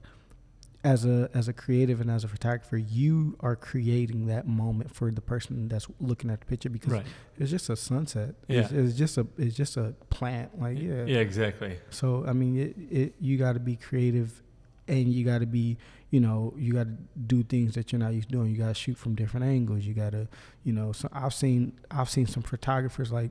[0.85, 5.11] as a as a creative and as a photographer, you are creating that moment for
[5.11, 7.07] the person that's looking at the picture because Right.
[7.37, 8.37] it's just a sunset.
[8.47, 8.61] Yeah.
[8.61, 10.61] It's, it's just a it's just a plant.
[10.61, 11.05] Like yeah.
[11.05, 11.79] Yeah, exactly.
[11.91, 14.41] So I mean, it, it you got to be creative,
[14.87, 15.79] and you got to be,
[16.11, 16.95] you know, you got to
[17.27, 18.51] do things that you're not used to doing.
[18.51, 19.85] You got to shoot from different angles.
[19.85, 20.29] You got to,
[20.63, 23.31] you know, so I've seen I've seen some photographers like.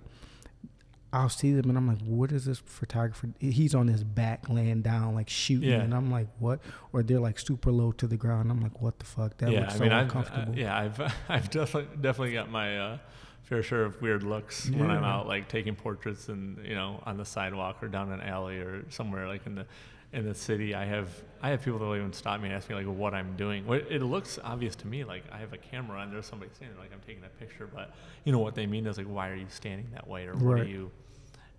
[1.18, 3.30] I'll see them and I'm like, what is this photographer?
[3.40, 5.70] He's on his back laying down, like shooting.
[5.70, 5.82] Yeah.
[5.82, 6.60] And I'm like, what?
[6.94, 8.52] Or they're like super low to the ground.
[8.52, 9.38] I'm like, what the fuck?
[9.38, 10.58] That yeah, looks I so mean, I've, uh, uncomfortable.
[10.58, 12.98] yeah, I've I've definitely definitely got my uh,
[13.44, 17.18] fair share of weird looks when I'm out like taking portraits and you know on
[17.18, 19.66] the sidewalk or down an alley or somewhere like in the
[20.14, 20.76] in the city.
[20.76, 21.10] I have
[21.42, 23.66] I have people that will even stop me and ask me like what I'm doing.
[23.90, 26.86] It looks obvious to me like I have a camera and there's somebody standing there,
[26.86, 29.36] like I'm taking a picture, but you know what they mean is like why are
[29.36, 30.92] you standing that way or what are you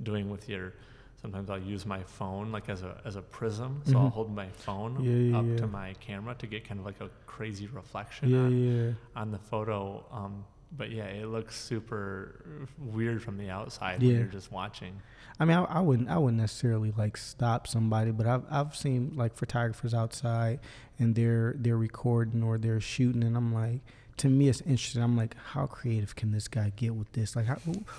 [0.03, 0.75] doing with your
[1.21, 3.83] sometimes I'll use my phone like as a as a prism.
[3.85, 4.13] So I'll Mhm.
[4.13, 5.57] hold my phone Yeah, up yeah.
[5.57, 9.39] to my camera to get kind of like a crazy reflection yeah, on, on the
[9.39, 10.05] photo.
[10.13, 10.45] Um,
[10.77, 15.01] but yeah, it looks super weird from the outside when you're just watching.
[15.41, 19.13] I mean, I, I wouldn't, I wouldn't necessarily like stop somebody, but I've, I've seen
[19.17, 20.61] like photographers outside
[20.99, 23.81] and they're, they're recording or they're shooting, and I'm like,
[24.19, 25.03] to me, it's interesting.
[25.03, 27.35] I'm like, how creative can this guy get with this?
[27.37, 27.57] Like, how,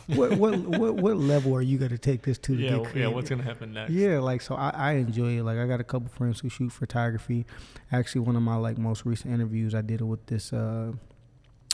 [0.07, 2.55] what, what, what, what level are you going to take this to?
[2.55, 3.07] to Yeah, get w- yeah.
[3.07, 3.91] What's gonna happen next?
[3.91, 5.43] Yeah, like so I, I enjoy it.
[5.43, 7.45] Like I got a couple friends who shoot photography.
[7.91, 10.93] Actually, one of my like most recent interviews, I did it with this uh,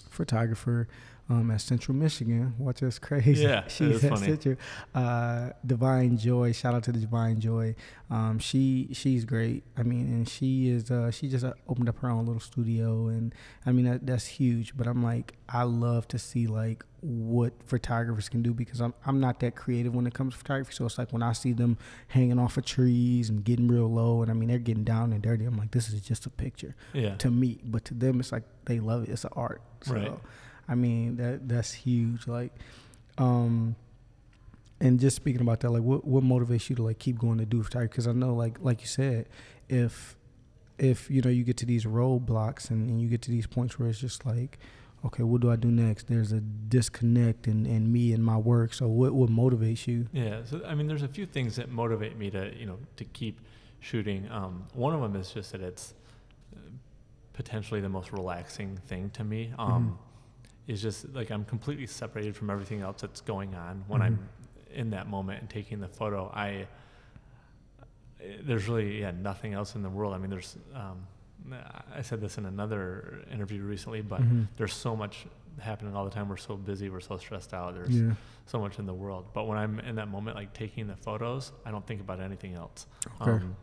[0.10, 0.88] photographer
[1.30, 2.54] um, at Central Michigan.
[2.60, 3.44] Watch this crazy.
[3.44, 4.28] Yeah, she's is at funny.
[4.28, 4.56] Central.
[4.94, 6.52] Uh, Divine Joy.
[6.52, 7.76] Shout out to the Divine Joy.
[8.10, 9.64] Um, she she's great.
[9.76, 13.08] I mean, and she is uh, she just uh, opened up her own little studio,
[13.08, 13.34] and
[13.66, 14.78] I mean that, that's huge.
[14.78, 19.20] But I'm like, I love to see like what photographers can do because I'm I'm
[19.20, 20.74] not that creative when it comes to photography.
[20.74, 21.78] So it's like when I see them
[22.10, 25.24] hanging off of trees and getting real low, and I mean they're getting down and
[25.24, 25.46] dirty.
[25.46, 27.16] I'm like, this is just a picture Yeah.
[27.16, 29.10] to me, but to them it's like they love it.
[29.10, 29.62] It's an art.
[29.82, 30.12] So Right.
[30.68, 32.28] I mean that that's huge.
[32.28, 32.52] Like,
[33.18, 33.76] um,
[34.80, 37.46] and just speaking about that, like what what motivates you to like keep going to
[37.46, 37.92] do photography?
[37.92, 39.28] Because I know, like like you said,
[39.70, 40.16] if
[40.78, 43.80] if you know you get to these roadblocks and, and you get to these points
[43.80, 44.60] where it's just like
[45.06, 48.74] okay what do i do next there's a disconnect in, in me and my work
[48.74, 50.42] so what what motivates you Yeah.
[50.44, 53.40] So I mean, there's a few things that motivate me to you know to keep
[53.80, 54.28] shooting.
[54.32, 55.94] Um, one of them is just that it's
[56.56, 56.60] uh,
[57.34, 59.54] potentially the most relaxing thing to me.
[59.60, 60.00] Um,
[60.68, 64.06] Is just like I'm completely separated from everything else that's going on when Mhm.
[64.06, 64.30] I'm
[64.74, 66.30] in that moment and taking the photo.
[66.34, 66.68] I
[68.42, 70.14] there's really yeah nothing else in the world.
[70.14, 71.06] I mean, there's um,
[71.94, 74.48] I said this in another interview recently, but Mhm.
[74.58, 75.28] there's so much
[75.60, 76.28] happening all the time.
[76.28, 76.90] We're so busy.
[76.90, 77.76] We're so stressed out.
[77.76, 78.14] There's yeah
[78.48, 79.26] so much in the world.
[79.34, 82.54] But when I'm in that moment, like taking the photos, I don't think about anything
[82.54, 82.88] else.
[83.22, 83.32] Okay.
[83.32, 83.56] Um,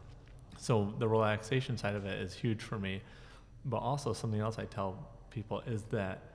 [0.58, 3.00] so the relaxation side of it is huge for me.
[3.64, 6.31] But also something else I tell people is that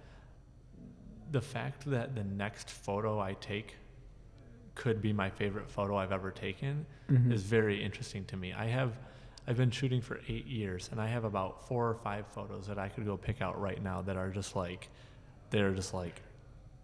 [1.31, 3.75] the fact that the next photo I take
[4.75, 7.31] could be my favorite photo I've ever taken Mhm.
[7.31, 8.53] is very interesting to me.
[8.53, 8.93] I have
[9.49, 12.77] I've been shooting for 8 years and I have about 4 or 5 photos that
[12.77, 14.89] I could go pick out right now that are just like
[15.51, 16.21] they're just like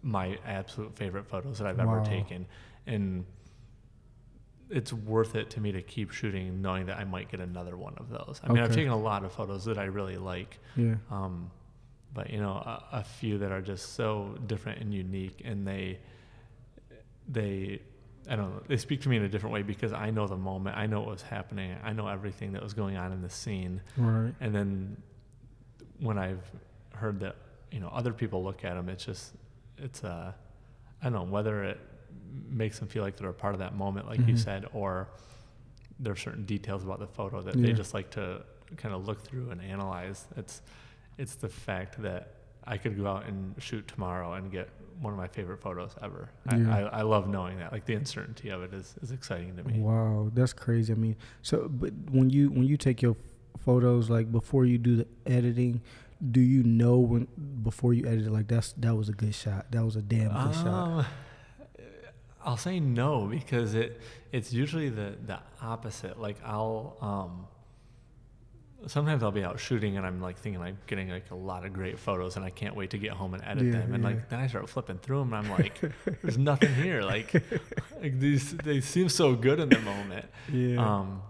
[0.02, 2.46] my absolute favorite photos that I've ever taken
[2.88, 3.26] and
[4.70, 7.94] it's worth it to me to keep shooting knowing that I might get another one
[7.98, 8.40] of those.
[8.44, 10.58] I mean, I've taken a lot of photos that I really like.
[10.76, 11.52] yeah Um,
[12.14, 16.00] but you know, a, a few that are just so different and unique, and they,
[17.28, 17.82] they,
[18.30, 20.38] I don't know, they speak to me in a different way because I know the
[20.38, 23.30] moment, I know what was happening, I know everything that was going on in the
[23.30, 24.98] scene, right and then
[26.00, 26.44] when I've
[26.94, 27.36] heard that,
[27.72, 29.34] you know, other people look at them, it's just,
[29.78, 30.32] it's uh,
[31.02, 31.80] I don't know whether it
[32.50, 34.38] makes them feel like they're a part of that moment, like you Mhm.
[34.38, 35.08] said, or
[36.00, 38.44] there are certain details about the photo that they just like to
[38.78, 40.26] kind of look through and analyze.
[40.36, 40.62] It's
[41.18, 45.20] it's the fact that I could go out and shoot tomorrow and get one of
[45.20, 46.30] my favorite photos ever.
[46.52, 46.74] Yeah.
[46.74, 47.72] I, I, I love knowing that.
[47.72, 49.80] Like the uncertainty of it is, is exciting to me.
[49.80, 50.94] Wow, that's crazy.
[50.94, 53.16] I mean, so but when you when you take your
[53.60, 55.82] photos, like before you do the editing,
[56.32, 57.28] do you know when
[57.64, 59.72] before you edit it, like that's that was a good shot.
[59.72, 61.00] That was a damn good shot.
[61.00, 61.06] Um,
[62.46, 66.20] I'll say no because it it's usually the the opposite.
[66.20, 67.48] Like I'll um
[68.88, 71.74] sometimes I'll be out shooting and I'm like thinking I'm getting like a lot of
[71.74, 74.10] great photos and I can't wait to get home and edit Yeah, them and yeah.
[74.10, 75.80] like then I start flipping through them and I'm like
[76.22, 77.34] there's nothing here like,
[78.02, 80.78] like these they seem so good in the moment Yeah.
[81.00, 81.22] um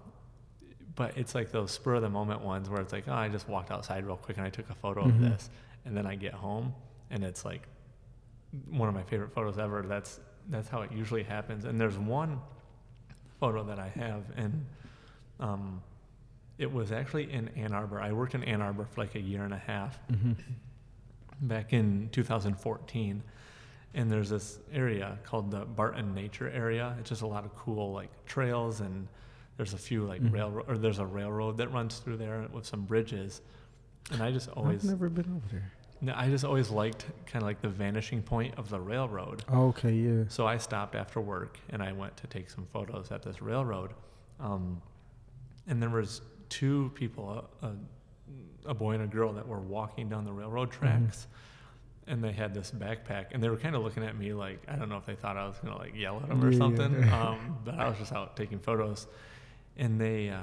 [0.95, 3.47] but it's like those spur of the moment ones where it's like oh I just
[3.49, 5.09] walked outside real quick and I took a photo Mhm.
[5.09, 5.49] of this
[5.85, 6.73] and then I get home
[7.09, 7.67] and it's like
[8.69, 12.39] one of my favorite photos ever that's that's how it usually happens and there's one
[13.39, 14.65] photo that I have and
[15.39, 15.81] um
[16.57, 17.99] it was actually in Ann Arbor.
[17.99, 20.33] I worked in Ann Arbor for like a year and a half hmm
[21.41, 23.21] back in 2014
[23.95, 26.95] and there's this area called the Barton Nature Area.
[26.99, 29.07] It's just a lot of cool like trails and
[29.57, 30.31] there's a few like Mhm.
[30.31, 33.41] railroad or there's a railroad that runs through there with some bridges.
[34.11, 35.71] And I just always I've never been over there.
[36.01, 39.43] no, I just always liked kind of like the vanishing point of the railroad.
[39.51, 40.23] Okay, yeah.
[40.29, 43.93] So I stopped after work and I went to take some photos at this railroad.
[44.39, 44.81] Um,
[45.67, 46.21] and there was
[46.57, 47.71] two people, a, a,
[48.71, 51.05] a boy and a girl, that were walking down the railroad Mm-hmm.
[51.05, 51.27] tracks.
[52.05, 54.75] And they had this backpack, and they were kind of looking at me like I
[54.75, 56.57] don't know if they thought I was gonna like yell at them or Yeah.
[56.57, 56.93] something.
[57.13, 59.07] Um, but I was just out taking photos,
[59.77, 60.41] and they uh,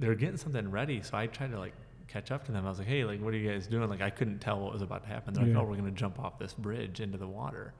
[0.00, 1.00] they were getting something ready.
[1.02, 1.74] So I tried to like
[2.08, 2.66] catch up to them.
[2.66, 4.72] I was like, "Hey, like, what are you guys doing?" Like, I couldn't tell what
[4.72, 5.34] was about to happen.
[5.34, 7.74] They're like, "Oh, we're gonna jump off this bridge into the water."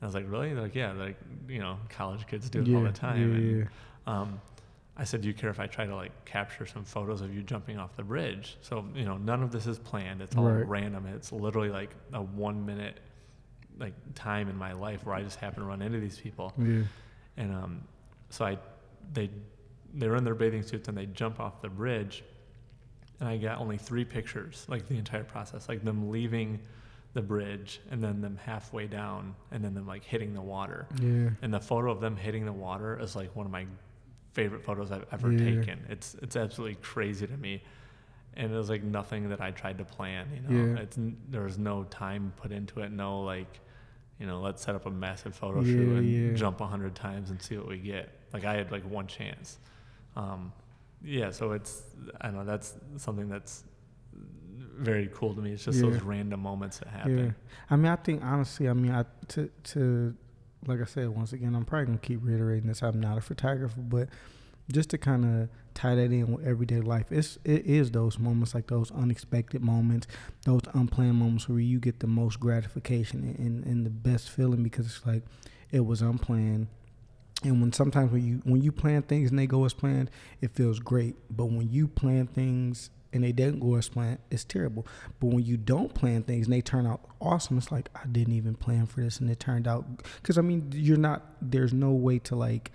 [0.00, 2.74] I was like, "Really?" They're like, "Yeah." They're like, you know, college kids do it
[2.74, 3.30] all the time.
[3.30, 4.20] Yeah, and, yeah.
[4.20, 4.40] um,
[4.96, 7.42] I said, "Do you care if I try to like capture some photos of you
[7.42, 10.20] jumping off the bridge?" So you know, none of this is planned.
[10.20, 10.66] It's all Right.
[10.66, 11.06] random.
[11.06, 13.00] It's literally like a one minute
[13.78, 16.52] like time in my life where I just happen to run into these people.
[16.58, 16.82] yeah.
[17.38, 17.80] And um,
[18.28, 18.58] so I,
[19.14, 19.30] they,
[19.94, 22.22] they were in their bathing suits and they jump off the bridge,
[23.18, 26.60] and I got only three pictures, like the entire process, like them leaving
[27.14, 30.86] the bridge and then them halfway down and then them like hitting the water.
[31.00, 31.30] Yeah.
[31.40, 33.66] And the photo of them hitting the water is like one of my
[34.32, 35.44] favorite photos I've ever Yeah.
[35.44, 35.84] taken.
[35.88, 37.62] It's it's absolutely crazy to me.
[38.34, 40.74] And it was like nothing that I tried to plan, you know.
[40.74, 40.82] Yeah.
[40.82, 43.60] It's there was no time put into it, no like,
[44.18, 46.34] you know, let's set up a massive photo Yeah, shoot and yeah.
[46.34, 48.08] jump a hundred times and see what we get.
[48.32, 49.58] Like I had like one chance.
[50.16, 50.52] Um,
[51.04, 51.82] yeah, so it's
[52.20, 53.64] I know, that's something that's
[54.78, 55.52] very cool to me.
[55.52, 57.34] It's just those random moments that happen.
[57.68, 60.14] I mean, I think honestly, I mean, I to to
[60.66, 62.82] like I said once again, I'm probably gonna keep reiterating this.
[62.82, 64.08] I'm not a photographer, but
[64.70, 68.54] just to kind of tie that in with everyday life, it's it is those moments
[68.54, 70.06] like those unexpected moments,
[70.44, 74.86] those unplanned moments where you get the most gratification and, and the best feeling because
[74.86, 75.22] it's like
[75.70, 76.68] it was unplanned.
[77.44, 80.54] And when sometimes when you when you plan things and they go as planned, it
[80.54, 81.16] feels great.
[81.28, 84.86] But when you plan things and they didn't go as planned, it's terrible.
[85.20, 88.34] But when you don't plan things and they turn out awesome, it's like I didn't
[88.34, 89.84] even plan for this and it turned out.
[90.20, 91.22] Because I mean, you're not.
[91.42, 92.70] There's no way to like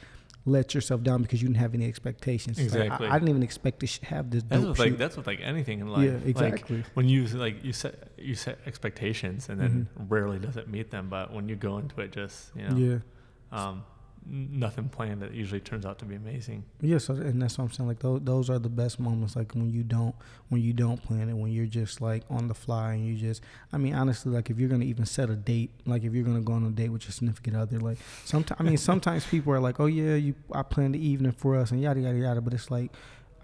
[0.45, 2.57] let yourself down because you didn't have any expectations.
[2.57, 3.07] It's like, I- Exactly.
[3.09, 5.81] I, didn't even expect to sh- have this That's with like that's with like anything
[5.81, 6.05] in life.
[6.05, 6.83] yeah, Like, exactly.
[6.93, 10.07] when you like you set you set expectations and then Mm-hmm.
[10.07, 12.97] rarely does it meet them but when you go into it just you know yeah.
[13.51, 13.83] um
[14.29, 17.71] nothing planned that usually turns out to be amazing Yeah, so and that's what I'm
[17.71, 17.87] saying.
[17.87, 19.35] Like those, those are the best moments.
[19.35, 20.15] Like when you don't,
[20.49, 23.41] when you don't plan it, when you're just like on the fly and you just.
[23.71, 26.41] I mean, honestly, like if you're gonna even set a date, like if you're gonna
[26.41, 28.59] go on a date with your significant other, like sometimes.
[28.59, 31.71] I mean, sometimes people are like, "Oh yeah, you, I planned the evening for us,"
[31.71, 32.41] and yada yada yada.
[32.41, 32.91] But it's like,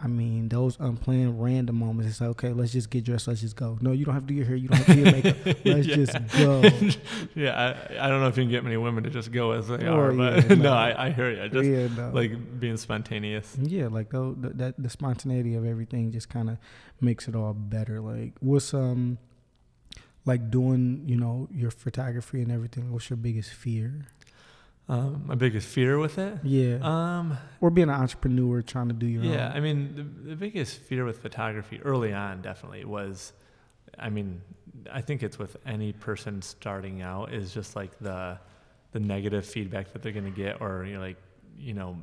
[0.04, 2.12] I mean, those unplanned random moments.
[2.12, 3.28] It's like, okay, let's just get dressed.
[3.30, 3.78] Let's just go.
[3.80, 4.58] No, you don't have to do your hair.
[4.58, 5.38] You don't have to do your makeup.
[5.66, 5.96] Let's Yeah.
[5.96, 6.62] just go.
[7.42, 9.70] yeah I, I don't know if you can get many women to just go as
[9.70, 10.74] they Or, are but yeah, no no.
[10.74, 12.12] I, I hear you just yeah, no.
[12.13, 16.58] like being spontaneous Yeah, like though the, that the spontaneity of everything just kind of
[17.00, 18.02] makes it all better.
[18.02, 19.20] Like what's um
[20.26, 22.92] like doing, you know, your photography and everything.
[22.92, 24.08] What's your biggest fear?
[24.89, 29.06] Um my biggest fear with it Yeah, um or being an entrepreneur trying to do
[29.08, 29.30] your own.
[29.30, 29.58] Yeah, own.
[29.58, 33.32] I mean, the, the biggest fear with photography early on definitely was,
[33.98, 34.41] I mean,
[34.91, 38.38] I think it's with any person starting out is just like the,
[38.91, 41.17] the negative feedback that they're gonna get, or you know, like,
[41.58, 41.98] you know,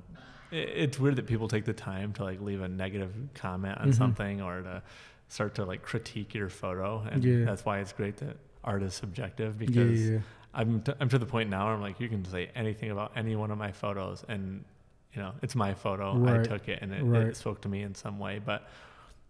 [0.50, 3.90] it, it's weird that people take the time to like leave a negative comment on
[3.90, 3.94] Mhm.
[3.94, 4.82] something or to
[5.28, 7.44] start to like critique your photo, and Yeah.
[7.44, 10.18] that's why it's great that art is subjective yeah, because yeah,
[10.54, 13.12] I'm t- I'm to the point now where I'm like you can say anything about
[13.16, 14.64] any one of my photos and
[15.14, 17.26] you know it's my photo I took it and it, Right.
[17.28, 18.68] it spoke to me in some way but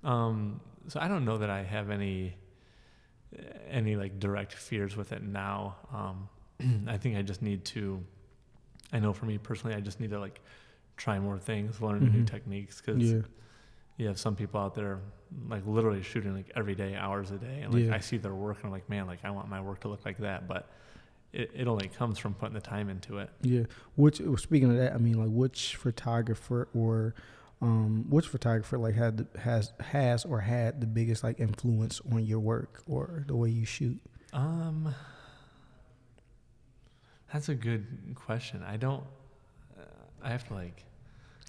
[0.03, 2.35] um so I don't know that I have any
[3.69, 6.29] any like direct fears with it now um
[6.89, 8.03] I think I just need to
[8.93, 10.41] I know for me personally I just need to like
[10.97, 12.27] try more things learn new Mhm.
[12.27, 13.21] techniques because yeah,
[13.99, 15.01] you have some people out there
[15.49, 17.95] like literally shooting like every day hours a day and like Yeah.
[17.95, 20.05] i see their work and i'm like man like i want my work to look
[20.05, 20.69] like that but
[21.33, 23.31] it, it only comes from putting the time into it.
[23.43, 23.65] Yeah.
[23.97, 27.15] Which speaking of that, I mean, like which photographer or
[27.63, 32.25] um which photographer like had the, has has or had the biggest like influence on
[32.25, 34.01] your work or the way you shoot?
[34.33, 34.95] um
[37.33, 38.63] that's a good question.
[38.67, 39.05] I don't
[39.79, 39.83] uh,
[40.23, 40.85] i have to like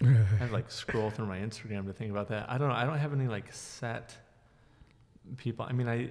[0.04, 2.48] i have to like scroll through my instagram to think about that.
[2.48, 2.74] I don't know.
[2.74, 4.16] I don't have any like set
[5.36, 5.66] people.
[5.68, 6.10] I mean i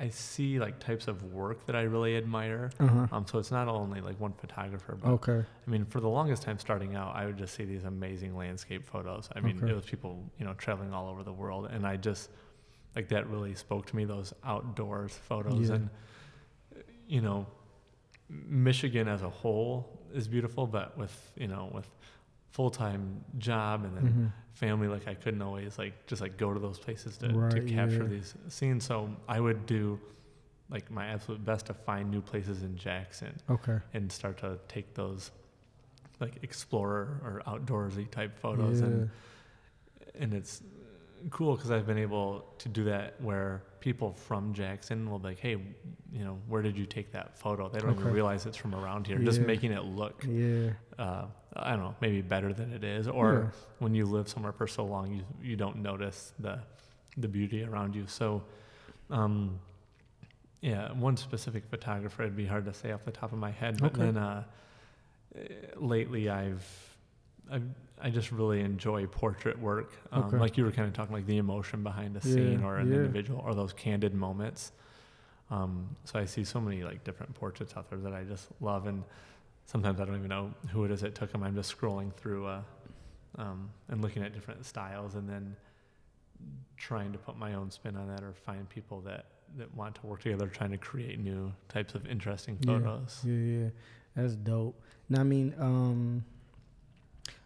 [0.00, 3.06] i see like types of work that i really admire Uh huh.
[3.12, 5.40] um so it's not only like one photographer but Okay.
[5.66, 8.84] I mean, for the longest time starting out, I would just see these amazing landscape
[8.84, 9.28] photos.
[9.36, 9.70] I mean, Okay.
[9.70, 11.68] it was people, you know, traveling all over the world.
[11.74, 12.30] And I just,
[12.96, 15.68] like, that really spoke to me, those outdoors photos.
[15.68, 15.76] Yeah.
[15.76, 15.90] And,
[17.06, 17.46] you know,
[18.28, 21.88] Michigan as a whole is beautiful, but with, you know, with
[22.50, 26.52] full time job and then hmm family, like, I couldn't always, like, just like go
[26.52, 28.08] to those places to, to capture yeah.
[28.08, 28.84] these scenes.
[28.84, 29.98] So I would do
[30.70, 33.78] like my absolute best to find new places in Jackson Okay.
[33.94, 35.30] and start to take those
[36.20, 38.86] like explorer or outdoorsy type photos yeah.
[38.86, 39.10] and
[40.18, 40.62] and it's
[41.30, 45.38] cool because I've been able to do that where people from Jackson will be like,
[45.38, 45.56] hey,
[46.12, 47.68] you know, where did you take that photo?
[47.68, 49.18] They don't even realize it's from around here.
[49.18, 50.70] Just making it look, yeah.
[50.98, 53.08] uh, I don't know, maybe better than it is.
[53.08, 53.60] Or Yeah.
[53.78, 56.58] when you live somewhere for so long, you you don't notice the
[57.16, 58.06] the beauty around you.
[58.06, 58.42] So,
[59.10, 59.58] um,
[60.60, 63.78] yeah, one specific photographer it'd be hard to say off the top of my head,
[63.80, 64.04] but Okay.
[64.04, 64.44] then uh,
[65.76, 66.66] lately I've
[67.50, 67.64] I've
[68.02, 69.92] I just really enjoy portrait work.
[70.12, 70.38] Um, Okay.
[70.38, 72.88] Like you were kind of talking, like the emotion behind a scene Yeah, or an
[72.88, 72.96] yeah.
[72.96, 74.72] individual or those candid moments.
[75.50, 78.86] Um, so I see so many like different portraits out there that I just love,
[78.86, 79.02] and
[79.66, 81.42] sometimes I don't even know who it is that took them.
[81.42, 82.62] I'm just scrolling through uh,
[83.36, 85.56] um, and looking at different styles, and then
[86.76, 90.06] trying to put my own spin on that, or find people that that want to
[90.06, 93.20] work together, trying to create new types of interesting photos.
[93.24, 93.68] Yeah, yeah,
[94.14, 94.80] that's dope.
[95.08, 96.24] Now, I mean, um,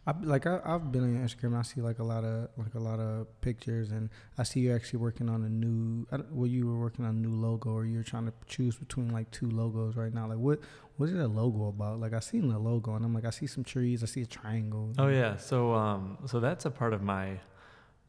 [0.06, 1.44] I like I, I've been on Instagram.
[1.44, 4.60] And I see like a lot of like a lot of pictures, and I see
[4.60, 6.06] you're actually working on a new.
[6.30, 9.30] Well, you were working on a new logo, or you're trying to choose between like
[9.30, 10.28] two logos right now.
[10.28, 10.60] Like, what
[10.96, 12.00] what is that logo about?
[12.00, 14.26] Like, I seen the logo, and I'm like, I see some trees, I see a
[14.26, 14.92] triangle.
[14.98, 17.40] Oh yeah, so um, so that's a part of my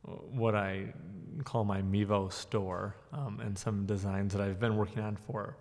[0.03, 0.93] what I
[1.43, 5.57] call my Mevo store, um, and some designs that I've been working on for,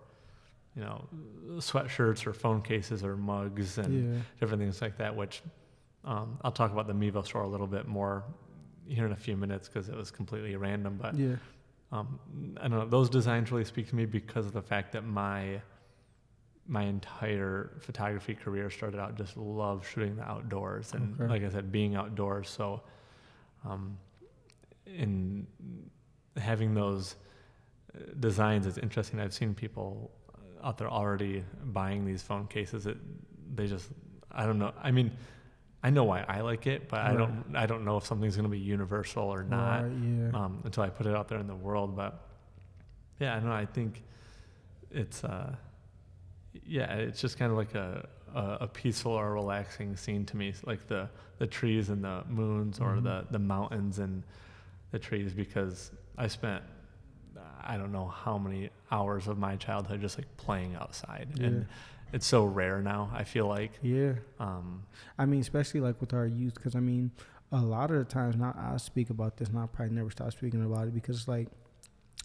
[0.75, 1.07] you know,
[1.55, 5.15] sweatshirts or phone cases or mugs and yeah, different things like that.
[5.15, 5.41] Which
[6.05, 8.23] um, I'll talk about the Mevo store a little bit more
[8.87, 10.97] here in a few minutes because it was completely random.
[11.01, 11.35] But yeah,
[11.91, 12.19] um,
[12.61, 12.85] I don't know.
[12.85, 15.61] Those designs really speak to me because of the fact that my
[16.67, 21.29] my entire photography career started out just love shooting the outdoors and Okay.
[21.29, 22.49] like I said, being outdoors.
[22.49, 22.81] So,
[23.63, 23.97] um,
[24.87, 25.45] in
[26.37, 27.15] having those
[27.95, 29.19] uh, designs, it's interesting.
[29.19, 30.11] I've seen people
[30.63, 32.85] out there already buying these phone cases.
[32.87, 32.97] It
[33.55, 33.89] they just
[34.31, 34.73] I don't know.
[34.83, 35.11] I mean.
[35.85, 37.55] I know why I like it, but I don't.
[37.55, 40.83] I don't know if something's going to be universal or not Right, yeah, um, until
[40.83, 41.95] I put it out there in the world.
[41.95, 42.13] But
[43.19, 43.51] yeah, I know.
[43.51, 44.01] I think
[44.91, 45.55] it's uh,
[46.65, 50.49] yeah, it's just kind of like a, a a peaceful or relaxing scene to me,
[50.49, 53.03] It's like the the trees and the moons or Mhm.
[53.03, 54.23] the the mountains and
[54.91, 56.63] the trees because I spent
[57.67, 61.47] I don't know how many hours of my childhood just like playing outside Yeah.
[61.47, 61.65] and
[62.15, 63.11] it's so rare now.
[63.13, 64.13] I feel like yeah.
[64.39, 64.83] um,
[65.19, 67.11] I mean, especially like with our youth, because I mean,
[67.51, 70.31] a lot of the times, not I speak about this, and I'll probably never stop
[70.31, 71.49] speaking about it because like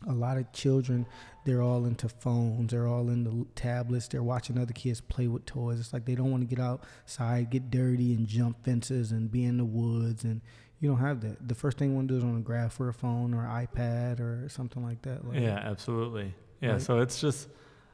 [0.06, 1.06] a lot of children,
[1.44, 5.80] they're all into phones, they're all into tablets, they're watching other kids play with toys.
[5.80, 9.44] It's like they don't want to get outside, get dirty, and jump fences and be
[9.44, 10.40] in the woods, and
[10.78, 11.48] you don't have that.
[11.48, 13.42] The first thing you want to do is on a graph or a phone or
[13.42, 15.26] iPad or something like that.
[15.26, 16.32] Like, yeah, absolutely.
[16.60, 17.48] Yeah, Like- so it's just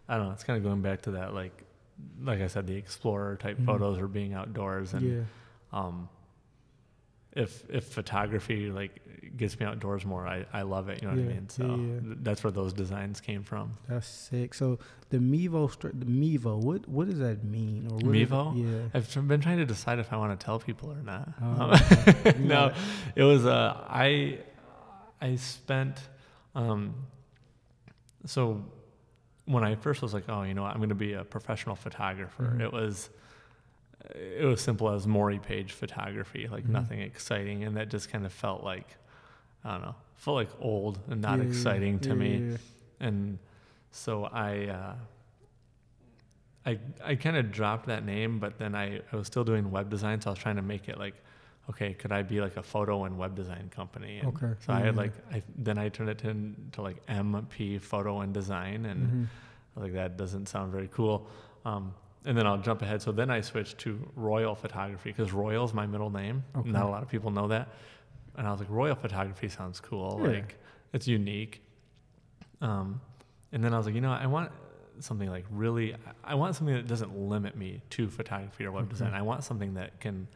[0.09, 0.33] I don't know.
[0.33, 1.65] It's kind of going back to that, like,
[2.23, 3.67] like I said, the explorer type Mhm.
[3.67, 5.23] photos or being outdoors, and yeah,
[5.73, 6.09] um,
[7.33, 9.01] if if photography like
[9.37, 11.03] gets me outdoors more, I, I love it.
[11.03, 11.49] You know what I mean?
[11.51, 12.01] So yeah, yeah.
[12.01, 13.73] th- that's where those designs came from.
[13.89, 14.55] that's sick.
[14.55, 14.79] So
[15.11, 17.87] the Mevo, the Mevo, what what does that mean?
[17.91, 18.57] Or what is it- Mevo?
[18.57, 18.89] yeah.
[18.95, 21.29] I've been trying to decide if I want to tell people or not.
[21.43, 22.35] Oh, Um, okay.
[22.39, 22.73] no,
[23.15, 24.39] it was uh, I
[25.21, 26.01] I spent
[26.55, 26.95] um,
[28.25, 28.65] so
[29.47, 31.75] when I first was like, oh, you know, what, I'm going to be a professional
[31.77, 32.53] photographer.
[32.57, 32.61] Mhm.
[32.61, 33.11] It was
[34.15, 36.71] it was simple as Maury Page photography, like Mhm.
[36.71, 38.87] nothing exciting, and that just kind of felt like
[39.65, 42.37] I don't know, felt like old and not Yeah, yeah, exciting to yeah, me.
[42.39, 42.57] yeah, yeah.
[43.01, 43.39] And
[43.91, 44.95] so I uh,
[46.65, 49.91] I I kind of dropped that name, but then I, I was still doing web
[49.91, 51.15] design, so I was trying to make it like,
[51.71, 54.19] okay, could I be like a photo and web design company?
[54.19, 55.01] And Okay, So I had yeah.
[55.03, 59.27] like I then I turned it to, to like MP Photo and Design, and Mhm.
[59.77, 61.29] I was like that doesn't sound very cool.
[61.65, 61.93] Um,
[62.25, 63.03] and then I'll jump ahead.
[63.03, 66.45] So then I switched to Royal Photography because Royal is my middle name.
[66.57, 66.71] Okay.
[66.71, 67.69] Not a lot of people know that.
[68.37, 70.21] And I was like, Royal Photography sounds cool.
[70.23, 70.29] Yeah.
[70.29, 70.57] Like
[70.93, 71.63] it's unique.
[72.61, 73.01] Um,
[73.53, 74.13] and then I was like, you know.
[74.13, 74.51] I want
[75.01, 75.95] something like really.
[76.25, 78.93] I want something that doesn't limit me to photography or web Okay.
[78.93, 79.15] design.
[79.15, 80.27] I want something that can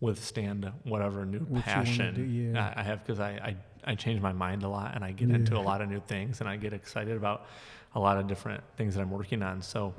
[0.00, 2.72] withstand whatever new What passion do, yeah.
[2.76, 5.28] I, I have because I, I I change my mind a lot and I get
[5.28, 5.36] Yeah.
[5.36, 7.46] into a lot of new things and I get excited about
[7.94, 9.62] a lot of different things that I'm working on.
[9.62, 9.94] So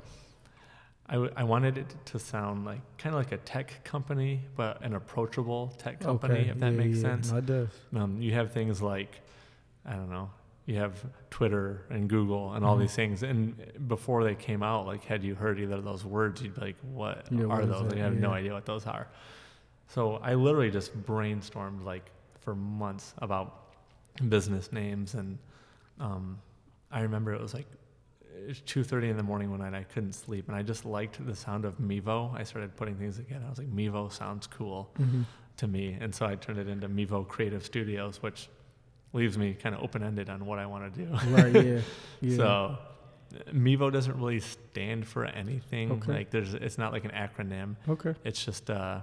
[1.06, 4.80] I, w- I wanted it to sound like kind of like a tech company, but
[4.82, 7.32] an approachable tech company, Okay, if that yeah, makes sense.
[7.32, 7.68] No, it does.
[7.96, 9.20] Um, you have things like,
[9.84, 10.30] I don't know,
[10.66, 12.80] you have Twitter and Google and all Mhm.
[12.82, 13.22] these things.
[13.24, 13.56] And
[13.88, 16.76] before they came out, like, had you heard either of those words, you'd be like,
[16.82, 17.82] what are what those?
[17.82, 19.08] Like, I have no idea what those are.
[19.92, 22.10] So I literally just brainstormed like
[22.40, 23.66] for months about
[24.28, 25.14] business names.
[25.14, 25.38] And
[25.98, 26.38] um,
[26.90, 27.66] I remember it was like,
[28.64, 29.74] two thirty in the morning one night.
[29.74, 32.34] I couldn't sleep, and I just liked the sound of Mevo.
[32.38, 33.44] I started putting things together.
[33.46, 35.24] I was like, Mevo sounds cool Mhm.
[35.58, 38.48] to me, and so I turned it into Mevo Creative Studios, which
[39.12, 41.12] leaves me kind of open ended on what I want to do.
[41.30, 41.52] Right.
[41.66, 41.80] Yeah.
[42.22, 42.36] Yeah.
[42.36, 42.78] So
[43.52, 45.92] Mevo doesn't really stand for anything.
[45.92, 46.12] Okay.
[46.12, 47.76] Like there's, it's not like an acronym.
[47.88, 48.14] okay.
[48.24, 49.00] It's just uh,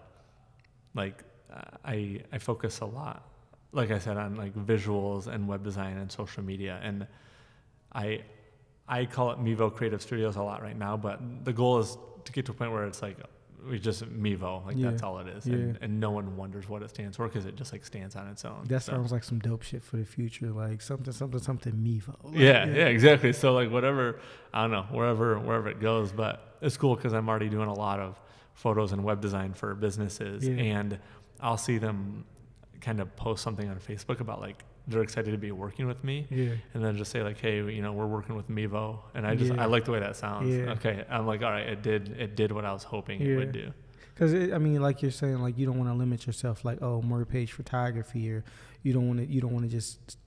[0.97, 1.23] like
[1.85, 3.23] I I focus a lot,
[3.71, 7.07] like I said, on like visuals and web design and social media, and
[7.93, 8.23] I
[8.87, 10.97] I call it Mevo Creative Studios a lot right now.
[10.97, 13.17] But the goal is to get to a point where it's like
[13.67, 14.91] we just Mevo, like Yeah.
[14.91, 15.55] that's all it is, Yeah.
[15.55, 18.27] and, and no one wonders what it stands for because it just like stands on
[18.27, 18.63] its own.
[18.67, 22.15] That So- sounds like some dope shit for the future, like something, something, something Mevo.
[22.23, 23.33] Like, yeah, yeah, exactly.
[23.33, 24.19] So like whatever,
[24.53, 27.73] I don't know, wherever wherever it goes, but it's cool because I'm already doing a
[27.73, 28.19] lot of
[28.57, 30.55] photos and web design for businesses, Yeah.
[30.77, 30.99] and
[31.39, 32.25] I'll see them
[32.81, 36.25] kind of post something on Facebook about like they're excited to be working with me,
[36.29, 36.51] Yeah.
[36.73, 39.53] and then just say like, hey, you know, we're working with Mevo, and I just
[39.53, 39.61] Yeah.
[39.61, 40.49] I like the way that sounds.
[40.77, 43.51] Okay, I'm like, all right, it did it did what I was hoping it would
[43.51, 43.71] do.
[44.13, 47.01] Because I mean, like you're saying, like you don't want to limit yourself, like oh,
[47.03, 48.43] Mo Page photography, or
[48.81, 50.17] you don't want to, you don't want to just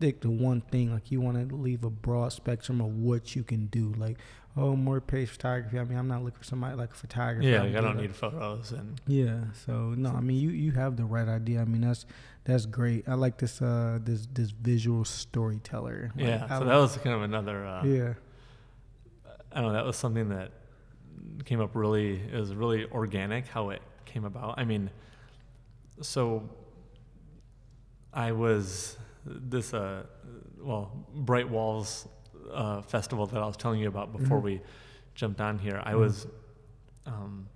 [0.00, 0.92] stick to one thing.
[0.92, 3.92] Like you want to leave a broad spectrum of what you can do.
[3.98, 4.16] Like
[4.56, 5.78] oh, Mo Page photography.
[5.78, 7.46] I mean, I'm not looking for somebody like a photographer.
[7.46, 9.40] Yeah, like I don't need photos and Yeah.
[9.66, 11.60] So no, I mean you you have the right idea.
[11.60, 12.06] I mean that's
[12.44, 13.06] that's great.
[13.08, 16.12] I like this uh this this visual storyteller.
[16.16, 16.46] Like, yeah.
[16.48, 17.66] I So like- that was kind of another.
[17.66, 18.14] Uh, yeah.
[19.52, 19.72] I don't know.
[19.74, 20.52] That was something that
[21.44, 22.20] came up really.
[22.32, 24.54] It was really organic how it came about.
[24.58, 24.90] I mean,
[26.00, 26.48] so
[28.14, 30.04] I was this uh,
[30.58, 32.08] well, Bright Walls
[32.52, 34.42] uh, festival that I was telling you about before Mhm.
[34.44, 34.60] we
[35.14, 35.80] jumped on here.
[35.84, 35.98] I Mhm.
[35.98, 36.26] was,
[37.06, 37.48] um,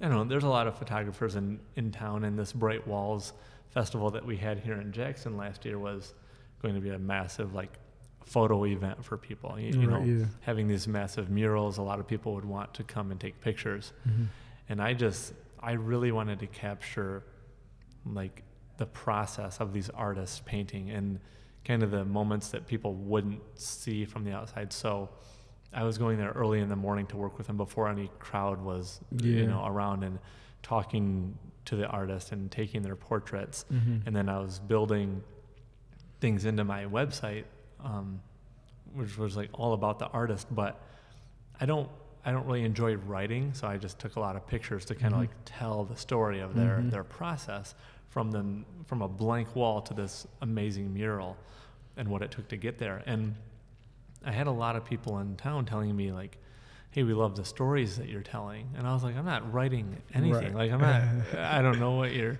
[0.00, 0.24] I don't know.
[0.24, 3.32] There's a lot of photographers in in town, and this Bright Walls
[3.70, 6.14] festival that we had here in Jackson last year was
[6.62, 7.78] going to be a massive like
[8.24, 9.58] photo event for people.
[9.58, 10.24] You, you know, yeah.
[10.40, 13.92] having these massive murals, a lot of people would want to come and take pictures.
[14.08, 14.26] Mhm.
[14.68, 17.22] And I just, I really wanted to capture
[18.04, 18.42] like
[18.76, 21.18] the process of these artists painting and
[21.64, 24.72] kind of the moments that people wouldn't see from the outside.
[24.72, 25.08] So
[25.72, 28.60] I was going there early in the morning to work with them before any crowd
[28.62, 30.18] was, you know, around and
[30.62, 34.02] talking to the artist and taking their portraits Mhm.
[34.06, 35.22] and then I was building
[36.20, 37.44] things into my website,
[37.82, 38.20] um,
[38.94, 40.46] which was like all about the artist.
[40.54, 40.80] But
[41.60, 41.90] I don't,
[42.24, 45.12] I don't really enjoy writing, so I just took a lot of pictures to kind
[45.12, 45.22] of Mhm.
[45.22, 46.90] like tell the story of their Mhm.
[46.90, 47.74] their process
[48.16, 51.36] from them from a blank wall to this amazing mural,
[51.98, 53.02] and what it took to get there.
[53.04, 53.34] And
[54.24, 56.38] I had a lot of people in town telling me like.
[56.92, 59.98] Hey, we love the stories that you're telling, and I was like, I'm not writing
[60.14, 60.54] anything.
[60.54, 60.70] Right.
[60.70, 61.02] Like, I'm not.
[61.38, 62.38] I don't know what you're,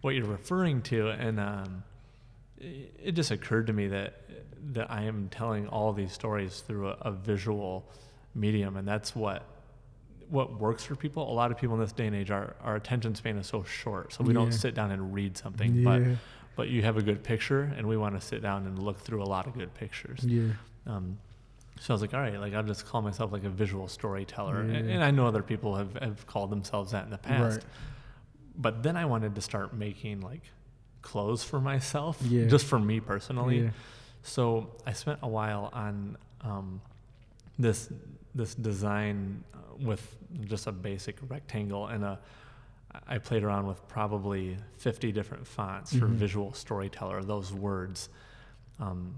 [0.00, 1.82] what you're referring to, and um,
[2.58, 4.22] it, it just occurred to me that
[4.74, 7.90] that I am telling all these stories through a, a visual
[8.32, 9.42] medium, and that's what
[10.30, 11.30] what works for people.
[11.30, 13.62] A lot of people in this day and age, our, our attention span is so
[13.62, 15.74] short, so we don't sit down and read something.
[15.74, 15.84] yeah.
[15.84, 16.02] But
[16.56, 19.22] but you have a good picture, and we want to sit down and look through
[19.22, 20.20] a lot of good pictures.
[20.24, 20.52] yeah.
[20.86, 21.18] Um,
[21.78, 24.60] so I was like, all right, like I'll just call myself like a visual storyteller,
[24.62, 24.94] and, Yeah.
[24.94, 27.56] and I know other people have, have called themselves that in the past.
[27.58, 27.64] Right.
[28.56, 30.40] But then I wanted to start making like
[31.02, 32.46] clothes for myself, Yeah.
[32.46, 33.64] just for me personally.
[33.64, 33.70] Yeah.
[34.22, 36.80] So I spent a while on um,
[37.58, 37.90] this
[38.34, 42.18] this design uh, with just a basic rectangle and a.
[43.06, 46.12] I played around with probably 50 different fonts for Mhm.
[46.14, 48.08] visual storyteller, those words.
[48.78, 49.14] Um,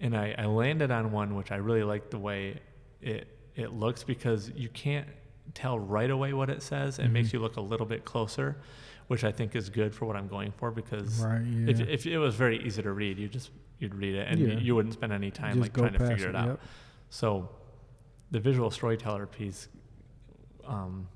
[0.00, 2.60] and I, I landed on one which I really like the way
[3.00, 3.26] it
[3.56, 5.08] it looks because you can't
[5.54, 6.98] tell right away what it says.
[6.98, 7.32] It makes Mhm.
[7.34, 8.58] you look a little bit closer,
[9.06, 11.40] which I think is good for what I'm going for because Right.
[11.42, 11.70] Yeah.
[11.70, 14.58] if, if it was very easy to read, you just you'd read it and Yeah.
[14.58, 16.46] you wouldn't spend any time Just like trying to figure it out.
[16.48, 16.60] Yep.
[17.10, 17.48] So
[18.30, 19.68] the visual storyteller piece,
[20.66, 21.08] um,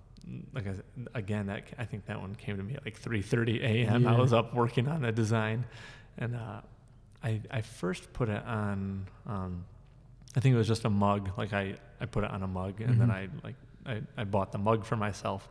[0.52, 0.74] like I
[1.14, 4.06] again, that I think that one came to me at like 3:30 a.m.
[4.06, 5.64] I was up working on the design,
[6.18, 6.60] and uh,
[7.22, 9.06] I I first put it on.
[9.26, 9.64] Um,
[10.36, 11.30] I think it was just a mug.
[11.36, 13.12] Like I I put it on a mug, and then Mhm.
[13.12, 13.56] I like
[13.86, 15.48] I, I bought the mug for myself,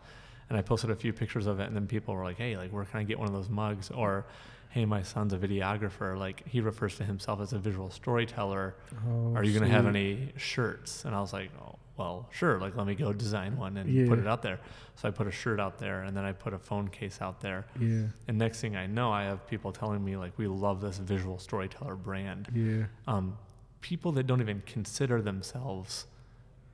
[0.50, 2.72] and I posted a few pictures of it, and then people were like, "Hey, like
[2.72, 4.26] where can I get one of those mugs?" Or
[4.72, 6.18] hey, my son's a videographer.
[6.18, 8.76] Like he refers to himself as a visual storyteller
[9.08, 11.06] Oh, are you going to have any shirts?
[11.06, 12.60] And I was like, oh, well, sure.
[12.60, 14.08] Like, let me go design one and Yeah.
[14.08, 14.60] put it out there.
[14.95, 17.41] So I put a shirt out there and then I put a phone case out
[17.41, 17.66] there.
[17.80, 18.04] Yeah.
[18.28, 21.39] And next thing I know, I have people telling me, like, we love this visual
[21.39, 22.50] storyteller brand.
[22.54, 22.84] Yeah.
[23.08, 23.39] Um,
[23.82, 26.06] people that don't even consider themselves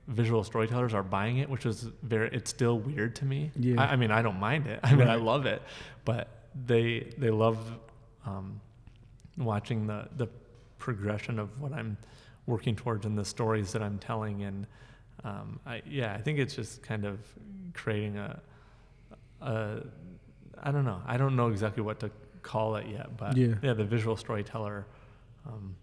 [0.08, 3.50] visual storytellers are buying it, which is very, it's still weird to me.
[3.58, 3.80] Yeah.
[3.82, 4.80] I, I mean, I don't mind it.
[4.84, 5.62] I mean, I love it.
[6.04, 6.28] But
[6.66, 7.58] they, they love
[8.24, 8.60] um,
[9.36, 10.28] watching the, the
[10.78, 11.96] progression of what I'm
[12.46, 14.44] working towards and the stories that I'm telling.
[14.44, 14.66] And
[15.24, 17.18] um, I, yeah, I think it's just kind of
[17.74, 18.40] creating a,
[19.40, 19.80] a,
[20.62, 21.02] I don't know.
[21.06, 22.10] I don't know exactly what to
[22.42, 23.54] call it yet, but Yeah.
[23.60, 24.86] yeah, the visual storyteller
[25.46, 25.74] um,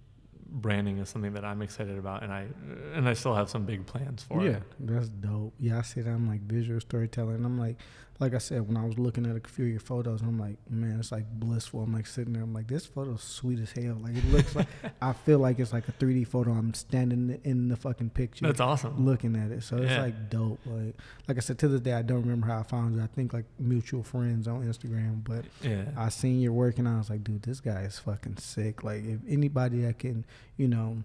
[0.54, 2.47] branding is something that I'm excited about, and I
[2.93, 4.64] and I still have some big plans for yeah, it.
[4.80, 5.54] Yeah, that's dope.
[5.60, 7.43] Yeah, I said I'm like visual storytelling.
[7.43, 7.78] I'm like,
[8.20, 10.57] like I said, when I was looking at a few of your photos, I'm like,
[10.70, 11.82] man, it's like blissful.
[11.82, 13.97] I'm like sitting there, I'm like, this photo's sweet as hell.
[14.01, 14.68] Like it looks like
[15.01, 16.51] I feel like it's like a 3D photo.
[16.51, 18.45] I'm standing in the fucking picture.
[18.45, 19.03] That's awesome.
[19.03, 19.64] looking at it.
[19.64, 20.59] So it's like dope.
[20.66, 20.95] Like
[21.28, 23.01] like I said, to this day I don't remember how I found you.
[23.01, 25.24] I think like mutual friends on Instagram.
[25.24, 28.38] But Yeah, I seen your work and I was like, dude, this guy is fucking
[28.38, 28.84] sick.
[28.84, 30.24] Like if anybody that can,
[30.55, 31.03] you know,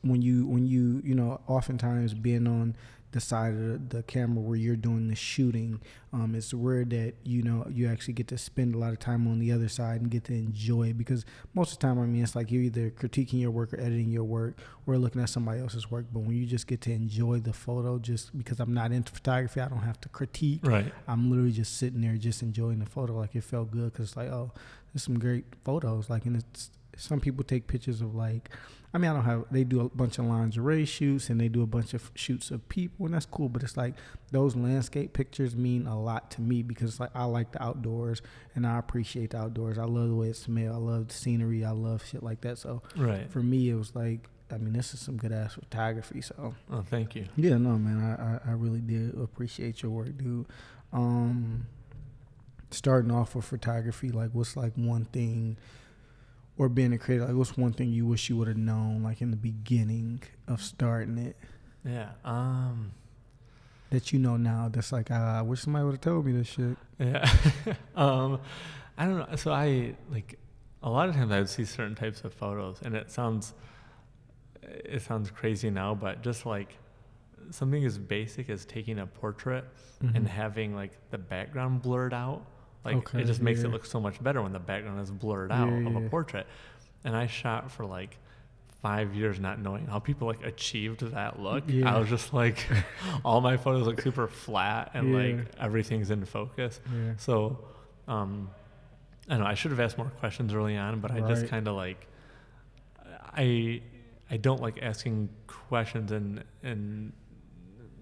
[0.00, 2.76] when you when you you know, oftentimes being on
[3.14, 5.80] the side of the, camera where you're doing the shooting,
[6.12, 9.26] um, it's rare that you know you actually get to spend a lot of time
[9.26, 12.06] on the other side and get to enjoy it because most of the time, I
[12.06, 15.30] mean, it's like you're either critiquing your work or editing your work or looking at
[15.30, 16.06] somebody else's work.
[16.12, 19.60] But when you just get to enjoy the photo, just because I'm not into photography,
[19.60, 20.60] I don't have to critique.
[20.64, 20.92] right.
[21.08, 23.14] I'm literally just sitting there, just enjoying the photo.
[23.14, 24.52] Like it felt good because it's like, oh,
[24.92, 26.10] there's some great photos.
[26.10, 28.50] Like, and it's some people take pictures of like,
[28.94, 29.44] I mean, I don't have.
[29.50, 32.66] They do a bunch of lingerie shoots and they do a bunch of shoots of
[32.68, 33.48] people, and that's cool.
[33.48, 33.94] But it's like
[34.30, 38.22] those landscape pictures mean a lot to me because it's like I like the outdoors
[38.54, 39.78] and I appreciate the outdoors.
[39.78, 40.74] I love the way it smells.
[40.76, 41.64] I love the scenery.
[41.64, 42.56] I love shit like that.
[42.58, 43.28] So Right.
[43.30, 46.20] for me, it was like, I mean, this is some good ass photography.
[46.20, 47.26] So Oh, thank you.
[47.34, 50.46] yeah, no, man, I, I, I really did appreciate your work, dude.
[50.92, 51.66] Um,
[52.70, 55.56] starting off with photography, like, what's like one thing,
[56.56, 59.20] or being a creator, like, what's one thing you wish you would have known, like,
[59.20, 61.36] in the beginning of starting it,
[61.84, 62.10] Yeah.
[62.24, 62.92] Um.
[63.90, 64.68] that you know now?
[64.72, 66.76] That's like, ah, I wish somebody would have told me this shit.
[66.98, 67.28] Yeah.
[67.96, 68.40] um,
[68.98, 69.36] I don't know.
[69.36, 70.38] So I like
[70.82, 73.54] a lot of times I would see certain types of photos, and it sounds
[74.62, 76.78] it sounds crazy now, but just like
[77.50, 79.64] something as basic as taking a portrait
[80.00, 80.26] and Mhm.
[80.26, 82.46] having like the background blurred out,
[82.84, 83.66] like Okay, it just makes yeah.
[83.66, 86.46] it look so much better when the background is blurred out Yeah, of a portrait.
[87.04, 88.16] And I shot for like
[88.82, 91.64] five years not knowing how people like achieved that look.
[91.66, 91.94] Yeah.
[91.94, 92.66] I was just like
[93.24, 95.16] all my photos look super flat and Yeah.
[95.18, 96.80] like everything's in focus.
[96.92, 97.64] yeah, So,
[98.08, 98.50] um,
[99.26, 99.46] I don't know.
[99.46, 102.06] I should have asked more questions early on, but I just kind of like,
[103.36, 103.80] I,
[104.30, 107.12] I don't like asking questions and and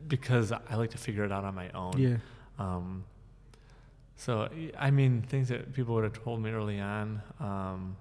[0.09, 1.93] because I like to figure it out on my own.
[1.97, 2.17] yeah,
[2.59, 3.05] Um,
[4.17, 4.49] so
[4.79, 7.23] I mean, things that people would have told me early on.
[7.41, 7.97] Um,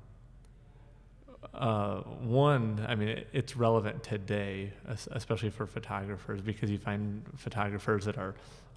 [1.54, 4.72] uh, one, I mean, it, it's relevant today,
[5.12, 8.36] especially for photographers, because you find photographers that are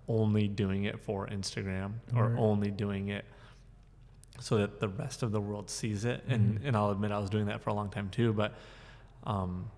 [0.08, 2.38] only doing it for Instagram or Right.
[2.38, 3.24] only doing it
[4.40, 6.24] so that the rest of the world sees it.
[6.26, 6.66] And Mhm.
[6.66, 8.54] and I'll admit I was doing that for a long time too, but.
[9.26, 9.70] Um,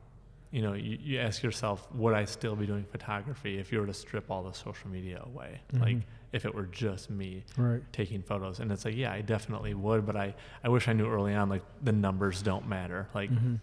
[0.53, 3.87] you know, you, you ask yourself, would I still be doing photography if you were
[3.87, 5.61] to strip all the social media away?
[5.73, 6.03] Like, Mhm.
[6.33, 8.61] If it were just me right, taking photos.
[8.61, 11.49] And it's like, yeah, I definitely would, but I, I wish I knew early on,
[11.49, 13.09] like, the numbers don't matter.
[13.15, 13.61] Like, Mhm.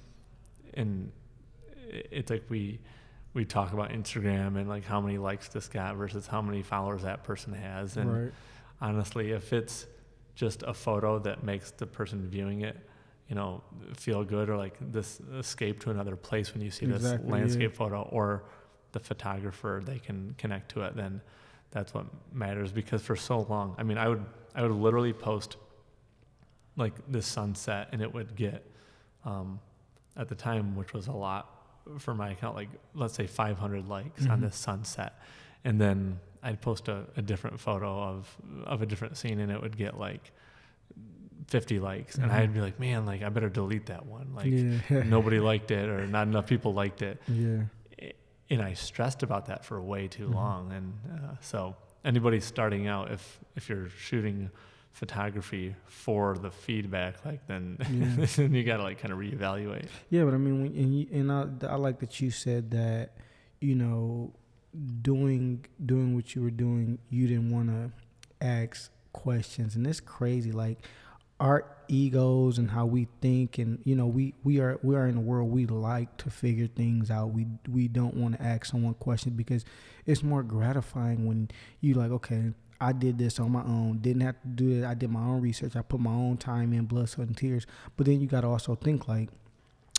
[0.75, 1.11] and
[2.11, 2.79] it's like we,
[3.33, 7.01] we talk about Instagram and like how many likes this got versus how many followers
[7.03, 7.97] that person has.
[7.97, 8.31] And right,
[8.81, 9.85] honestly, if it's
[10.35, 12.77] just a photo that makes the person viewing it,
[13.27, 13.61] you know,
[13.95, 17.31] feel good or like this escape to another place when you see Exactly, this yeah.
[17.33, 18.43] landscape photo or
[18.93, 21.21] the photographer, they can connect to it, then
[21.73, 24.23] that's what matters because for so long, I mean, I would,
[24.55, 25.57] I would literally post
[26.75, 28.65] like this sunset and it would get,
[29.25, 29.59] um,
[30.15, 31.49] at the time, which was a lot
[31.99, 34.41] for my account, like let's say 500 likes on Mhm.
[34.41, 35.19] this sunset.
[35.65, 39.61] And then I'd post a, a different photo of, of a different scene and it
[39.61, 40.31] would get like
[41.47, 42.15] 50 likes.
[42.17, 42.35] And Mhm.
[42.35, 44.33] I'd be like, man, like I better delete that one.
[44.35, 47.19] Like yeah, nobody liked it or not enough people liked it.
[47.27, 47.63] yeah,
[48.53, 50.35] And I stressed about that for way too Mhm.
[50.35, 50.71] long.
[50.71, 51.75] And uh, so
[52.05, 54.49] anybody starting out, if, if you're shooting
[54.91, 58.25] photography for the feedback, like then, Yeah.
[58.35, 59.87] then you got to like kind of reevaluate.
[60.09, 63.17] Yeah, but I mean, when, and, you, and I, I like that you said that,
[63.59, 64.33] you know,
[65.01, 67.91] doing doing what you were doing, you didn't want to
[68.45, 70.51] ask questions, and it's crazy.
[70.51, 70.79] Like
[71.43, 75.17] our egos and how we think, and you know, we we are we are in
[75.17, 77.33] a world we like to figure things out.
[77.33, 79.65] We we don't want to ask someone questions because
[80.05, 81.49] it's more gratifying when
[81.81, 82.53] you like, okay.
[82.81, 83.99] I did this on my own.
[83.99, 84.85] Didn't have to do it.
[84.85, 85.73] I did my own research.
[85.77, 87.65] I put my own time in, blood, sweat, and tears.
[87.95, 89.29] But then you got to also think like,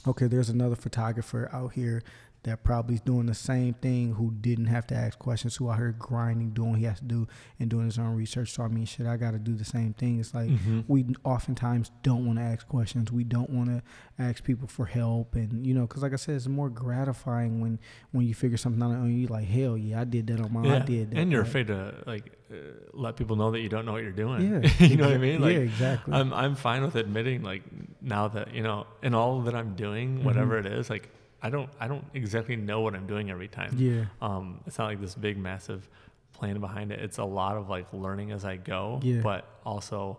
[0.07, 2.03] okay, there's another photographer out here
[2.45, 5.77] that probably is doing the same thing who didn't have to ask questions, who out
[5.79, 7.27] here grinding, doing what he has to do,
[7.59, 8.53] and doing his own research.
[8.53, 10.21] So I mean, shit, I got to do the same thing.
[10.21, 10.81] It's like Mm-hmm.
[10.89, 13.11] we oftentimes don't want to ask questions.
[13.11, 13.83] We don't want to
[14.19, 17.79] ask people for help, and you know, because like I said, it's more gratifying when
[18.13, 19.27] when you figure something out on you.
[19.27, 20.61] Like, hell yeah, I did that on my.
[20.61, 20.67] own.
[20.67, 21.19] I did that.
[21.19, 22.57] and you're Like, afraid to like uh,
[22.93, 24.63] let people know that you don't know what you're doing.
[24.63, 25.41] Yeah, you know what I mean?
[25.41, 26.15] Like yeah, exactly.
[26.15, 27.63] I'm I'm fine with admitting like
[28.03, 30.67] now that you know in all that I'm doing, whatever Mm-hmm.
[30.75, 31.09] it is, like
[31.45, 33.75] I don't I don't exactly know what I'm doing every time.
[33.79, 35.89] yeah, Um, it's not like this big massive
[36.33, 36.99] plan behind it.
[37.01, 39.21] It's a lot of like learning as I go, Yeah.
[39.21, 40.19] but also,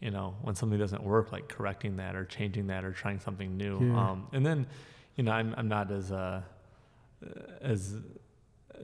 [0.00, 3.56] you know, when something doesn't work, like correcting that or changing that or trying something
[3.56, 3.78] new.
[3.80, 4.10] Yeah.
[4.10, 4.66] Um, and then,
[5.16, 6.42] you know, I'm I'm not as uh
[7.60, 7.96] as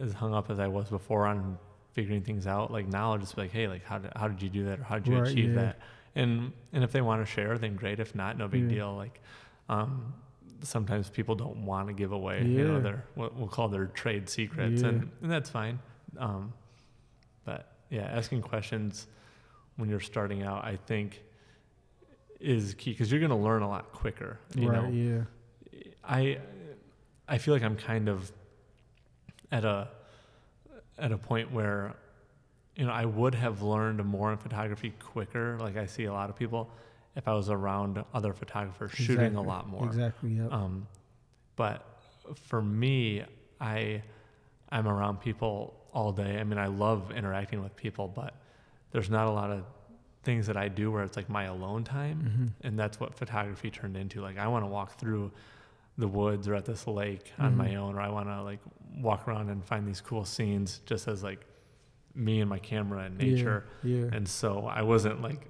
[0.01, 1.59] as hung up as I was before on
[1.93, 2.71] figuring things out.
[2.71, 4.81] Like now, I'll just be like, hey, like how did how did you do that
[4.81, 5.61] or how did you Right, achieve yeah.
[5.63, 5.79] that?
[6.15, 7.99] And and if they want to share, then great.
[8.01, 8.69] If not, no big Yeah.
[8.77, 8.95] deal.
[8.97, 9.21] Like.
[9.69, 10.15] Um,
[10.63, 12.81] sometimes people don't want to give away, you know, Yeah.
[12.83, 14.89] their what we'll call their trade secrets, Yeah.
[14.89, 15.79] and, and that's fine.
[16.17, 16.53] Um,
[17.45, 19.07] but yeah, asking questions
[19.77, 21.23] when you're starting out, I think,
[22.41, 24.39] is key because you're going to learn a lot quicker.
[24.55, 25.23] You right, know, yeah,
[26.05, 26.39] I
[27.29, 28.31] I feel like I'm kind of
[29.51, 29.89] at a
[30.99, 31.95] at a point where
[32.77, 35.59] you know I would have learned more in photography quicker.
[35.59, 36.71] Like I see a lot of people,
[37.17, 39.87] if I was around other photographers shooting a lot more.
[39.87, 40.31] Exactly.
[40.31, 40.53] Yep.
[40.53, 40.87] Um,
[41.57, 41.87] but
[42.35, 43.23] for me,
[43.61, 44.03] I
[44.71, 46.39] I'm around people all day.
[46.41, 48.35] I mean, I love interacting with people, but
[48.91, 49.65] there's not a lot of
[50.25, 52.67] things that I do where it's like my alone time, Mhm.
[52.67, 54.21] and that's what photography turned into.
[54.23, 55.31] Like I want to walk through
[55.99, 57.77] the woods or at this lake on my Mhm.
[57.77, 58.59] own, or I want to like
[58.97, 61.47] walk around and find these cool scenes just as like
[62.17, 63.65] me and my camera and nature.
[63.85, 63.99] Yeah.
[64.07, 64.11] yeah.
[64.13, 65.49] And so I wasn't like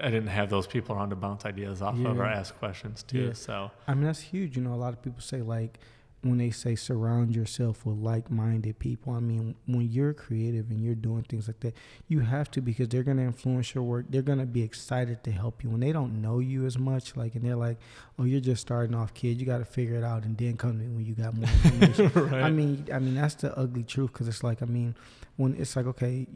[0.00, 3.26] I didn't have those people around to bounce ideas off of or ask questions to.
[3.26, 3.32] Yeah.
[3.32, 4.56] So I mean, that's huge.
[4.56, 5.78] You know, a lot of people say like
[6.22, 9.12] when they say surround yourself with like-minded people.
[9.12, 11.74] I mean, when you're creative and you're doing things like that,
[12.08, 14.06] you have to because they're gonna influence your work.
[14.08, 17.16] They're gonna be excited to help you when they don't know you as much.
[17.16, 17.78] Like, and they're like,
[18.18, 19.38] "Oh, you're just starting off, kid.
[19.40, 21.48] You got to figure it out, and then come to me when you got more
[21.64, 22.42] information." right.
[22.42, 24.94] I mean, I mean that's the ugly truth because it's like I mean,
[25.36, 26.26] when it's like okay,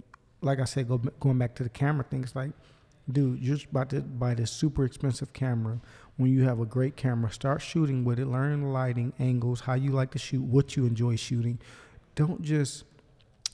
[0.41, 2.23] like I said, go going back to the camera thing.
[2.23, 2.53] It's like,
[3.11, 5.81] dude, you're just about to buy this super expensive camera.
[6.17, 8.27] When you have a great camera, start shooting with it.
[8.27, 11.59] Learn the lighting, angles, how you like to shoot, what you enjoy shooting.
[12.15, 12.85] Don't just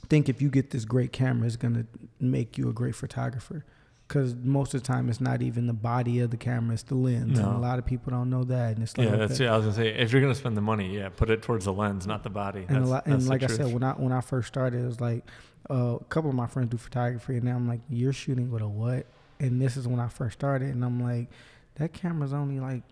[0.09, 1.85] think if you get this great camera, it's gonna
[2.19, 3.63] make you a great photographer.
[4.07, 6.95] Because most of the time, it's not even the body of the camera; it's the
[6.95, 8.75] lens, and a lot of people don't know that.
[8.75, 9.25] And it's like, yeah, okay.
[9.27, 9.53] that's yeah.
[9.53, 11.73] I was gonna say if you're gonna spend the money, yeah, put it towards the
[11.73, 12.65] lens, not the body.
[12.69, 14.47] and a That's, lot, that's and the like I said, when I when I first
[14.47, 15.25] started, it was like
[15.69, 18.61] uh, a couple of my friends do photography, and now I'm like, you're shooting with
[18.61, 19.07] a what?
[19.39, 21.29] And this is when I first started, and I'm like,
[21.75, 22.83] that camera's only like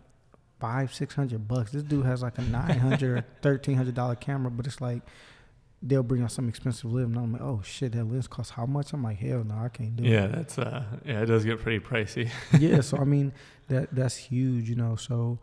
[0.59, 1.71] five six hundred bucks.
[1.71, 5.01] This dude has like a nine hundred or thirteen hundred dollar camera, but it's like
[5.81, 8.65] they'll bring out some expensive lens, and I'm like, oh shit, that lens costs how
[8.65, 8.93] much?
[8.93, 10.09] I'm like, hell no, I can't do it.
[10.09, 12.29] yeah, that's uh, yeah, it does get pretty pricey.
[12.59, 13.33] yeah, so I mean
[13.67, 14.95] that that's huge, you know.
[14.95, 15.39] So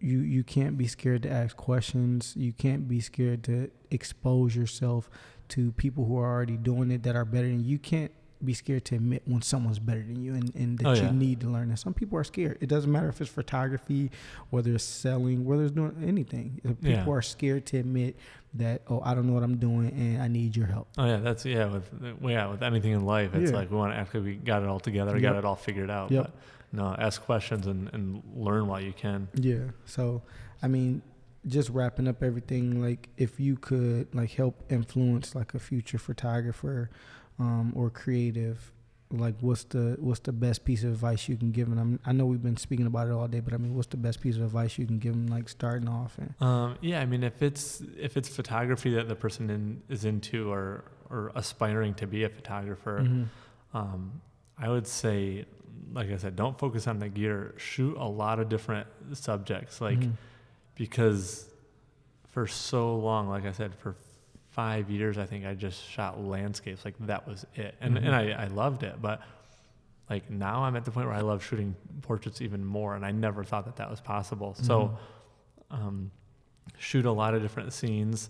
[0.00, 2.34] you you can't be scared to ask questions.
[2.36, 5.10] You can't be scared to expose yourself
[5.48, 7.72] to people who are already doing it that are better than you.
[7.72, 8.12] You can't
[8.44, 11.40] be scared to admit when someone's better than you and, and that Oh, you need
[11.40, 11.68] to learn.
[11.70, 12.58] And some people are scared.
[12.60, 14.10] It doesn't matter if it's photography,
[14.50, 16.60] whether it's selling, whether it's doing anything.
[16.64, 17.08] Uh, people Yeah.
[17.08, 18.16] are scared to admit
[18.54, 20.88] that, oh, I don't know what I'm doing and I need your help.
[20.98, 21.66] Oh yeah, that's yeah.
[21.66, 23.56] With uh, yeah, with anything in life, it's Yeah.
[23.56, 25.90] like we want to act like we got it all together, got it all figured
[25.90, 26.10] out.
[26.10, 26.24] Yep.
[26.24, 26.32] But
[26.72, 29.28] no, ask questions and, and learn while you can.
[29.34, 29.58] Yeah.
[29.84, 30.22] So,
[30.62, 31.02] I mean,
[31.46, 36.88] just wrapping up everything, like if you could like help influence like a future photographer
[37.42, 38.58] um, or creative,
[39.10, 41.78] like what's the what's the best piece of advice you can give them?
[41.78, 43.96] I'm, I know we've been speaking about it all day, but I mean, what's the
[44.08, 46.16] best piece of advice you can give them, like starting off?
[46.18, 50.04] And Um, yeah, I mean, if it's if it's photography that the person in, is
[50.04, 53.26] into or or aspiring to be a photographer, Mhm.
[53.74, 54.00] um,
[54.56, 55.44] I would say,
[55.92, 57.54] like I said, don't focus on the gear.
[57.58, 60.12] Shoot a lot of different subjects, like Mhm.
[60.74, 61.48] because
[62.28, 63.94] for so long, like I said, for
[64.52, 66.84] five years, I think I just shot landscapes.
[66.84, 68.04] Like that was it, and Mhm.
[68.06, 69.00] and I, I loved it.
[69.00, 69.20] But
[70.10, 73.12] like now, I'm at the point where I love shooting portraits even more, and I
[73.12, 74.54] never thought that that was possible.
[74.54, 74.96] So
[75.70, 75.76] Mhm.
[75.78, 76.10] um,
[76.78, 78.28] shoot a lot of different scenes,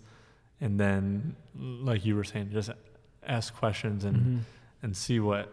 [0.61, 2.71] and then, like you were saying, just
[3.27, 4.41] ask questions and Mhm.
[4.85, 5.49] and see what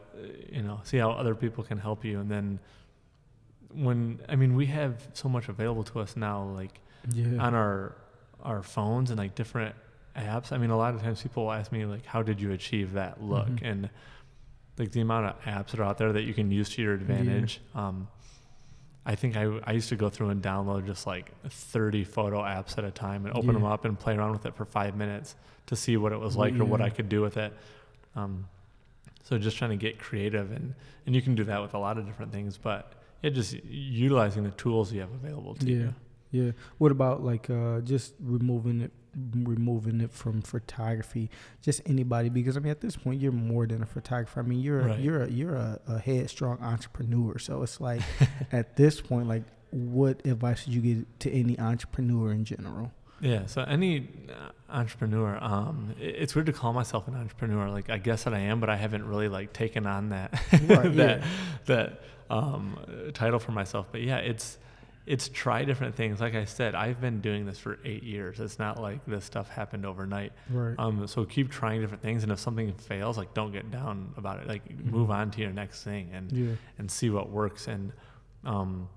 [0.51, 2.59] you know, see how other people can help you, and then
[3.71, 6.79] when I mean we have so much available to us now, like
[7.11, 7.95] yeah, on our
[8.43, 9.75] our phones and like different
[10.19, 10.51] apps.
[10.51, 12.93] I mean, a lot of times people will ask me like, "How did you achieve
[12.93, 13.61] that look?" Mhm.
[13.71, 13.89] And
[14.77, 16.93] like the amount of apps that are out there that you can use to your
[16.93, 17.59] advantage.
[17.75, 18.07] Um,
[19.05, 22.77] I think I, I used to go through and download just like 30 photo apps
[22.77, 23.53] at a time and open Yeah.
[23.53, 25.35] them up and play around with it for five minutes
[25.67, 27.53] to see what it was like or what I could do with it.
[28.15, 28.45] Um,
[29.23, 30.73] so just trying to get creative and,
[31.05, 34.43] and you can do that with a lot of different things, but yeah, just utilizing
[34.43, 35.77] the tools you have available to Yeah.
[35.77, 35.93] you.
[36.31, 36.51] Yeah.
[36.77, 41.29] What about like uh, just removing it, removing it from photography?
[41.61, 44.39] Just anybody, because I mean, at this point, you're more than a photographer.
[44.39, 47.37] I mean, you're a, you're a, you're a, a headstrong entrepreneur.
[47.39, 48.01] So it's like,
[48.51, 52.91] at this point, like, what advice would you give to any entrepreneur in general?
[53.21, 53.45] Yeah.
[53.47, 57.69] So any uh, entrepreneur, um, it's weird to call myself an entrepreneur.
[57.69, 60.95] Like I guess that I am, but I haven't really like taken on that Right,
[60.95, 61.27] that yeah.
[61.65, 62.77] that um,
[63.13, 63.87] title for myself.
[63.91, 64.57] But yeah, it's
[65.09, 66.21] it's try different things.
[66.21, 68.39] Like I said, I've been doing this for eight years.
[68.39, 70.33] It's not like this stuff happened overnight.
[70.51, 70.75] Right.
[70.77, 74.39] Um, so keep trying different things, and if something fails, like don't get down about
[74.39, 74.47] it.
[74.47, 76.53] Like move on to your next thing and yeah.
[76.77, 77.67] and see what works.
[77.67, 77.91] And
[78.45, 78.87] um,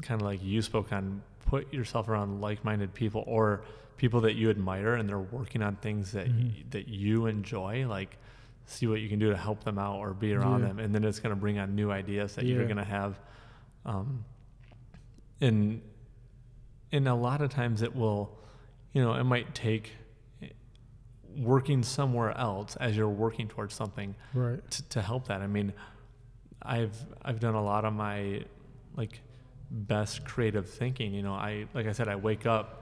[0.00, 3.62] kind of like you spoke on, put yourself around like-minded people or
[3.98, 6.44] people that you admire, and they're working on things that Mhm.
[6.54, 7.86] y- that you enjoy.
[7.86, 8.16] Like
[8.64, 10.68] see what you can do to help them out or be around Yeah.
[10.68, 13.20] them, and then it's going to bring on new ideas that you're going to have.
[13.84, 14.24] Um,
[15.40, 15.80] and
[16.92, 18.36] and a lot of times it will,
[18.92, 19.92] you know, it might take
[21.36, 24.68] working somewhere else as you're working towards something Right.
[24.72, 25.40] to, to help that.
[25.42, 25.72] I mean,
[26.62, 28.44] I've I've done a lot of my
[28.96, 29.20] like
[29.70, 31.14] best creative thinking.
[31.14, 32.76] You know, I like I said, I wake up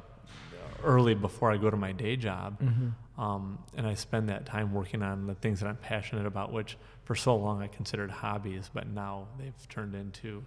[0.83, 3.21] early before I go to my day job, Mm-hmm.
[3.23, 6.79] um, and I spend that time working on the things that I'm passionate about, which
[7.05, 10.45] for so long I considered hobbies, but now they've turned into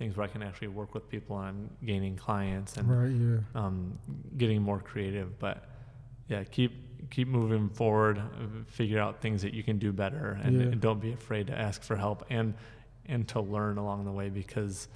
[0.00, 3.10] things where I can actually work with people on gaining clients and Right.
[3.12, 3.38] Yeah.
[3.54, 3.98] um,
[4.38, 5.38] getting more creative.
[5.38, 5.68] But
[6.26, 6.72] yeah, keep
[7.10, 8.20] keep moving forward.
[8.66, 10.66] Figure out things that you can do better, and, Yeah.
[10.72, 12.54] and don't be afraid to ask for help and
[13.06, 14.88] and to learn along the way because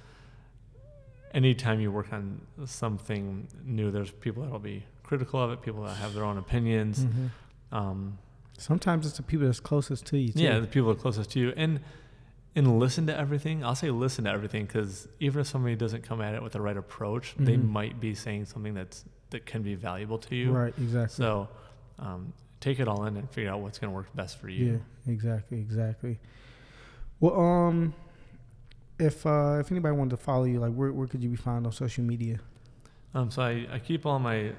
[1.33, 5.95] anytime you work on something new, there's people that'll be critical of it, people that
[5.97, 7.05] have their own opinions.
[7.05, 7.29] Mhm.
[7.71, 8.17] Um,
[8.57, 10.31] Sometimes it's the people that's closest to you.
[10.31, 10.39] Too.
[10.41, 11.81] yeah, the people that are closest to you, and
[12.55, 13.63] and listen to everything.
[13.63, 16.61] I'll say listen to everything because even if somebody doesn't come at it with the
[16.61, 17.67] right approach, they Mhm.
[17.67, 20.51] might be saying something that's that can be valuable to you.
[20.51, 20.73] Right.
[20.77, 21.15] Exactly.
[21.15, 21.49] So
[21.99, 22.31] um,
[22.61, 24.65] take it all in and figure out what's going to work best for you.
[25.05, 26.19] Yeah, exactly, exactly.
[27.19, 27.93] Well, um,
[28.99, 31.65] if uh, if anybody wanted to follow you, like where where could you be found
[31.65, 32.39] on social media?
[33.13, 34.51] Um, so I, I keep all my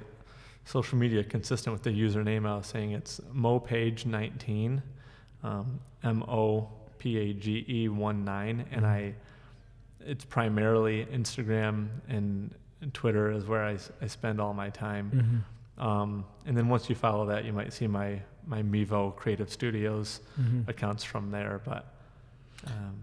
[0.65, 2.47] social media consistent with the username.
[2.47, 4.83] I was saying it's mopage19,
[5.43, 6.69] um, M O
[7.07, 8.67] P A G E 1 9.
[8.73, 9.15] And I,
[10.01, 12.53] it's primarily Instagram and
[12.93, 15.45] Twitter is where I, I spend all my time.
[15.79, 15.87] Mm-hmm.
[15.87, 20.19] Um, and then once you follow that, you might see my, my Mevo Creative Studios
[20.41, 20.69] Mm-hmm.
[20.69, 21.61] accounts from there.
[21.65, 21.95] But
[22.67, 22.97] um,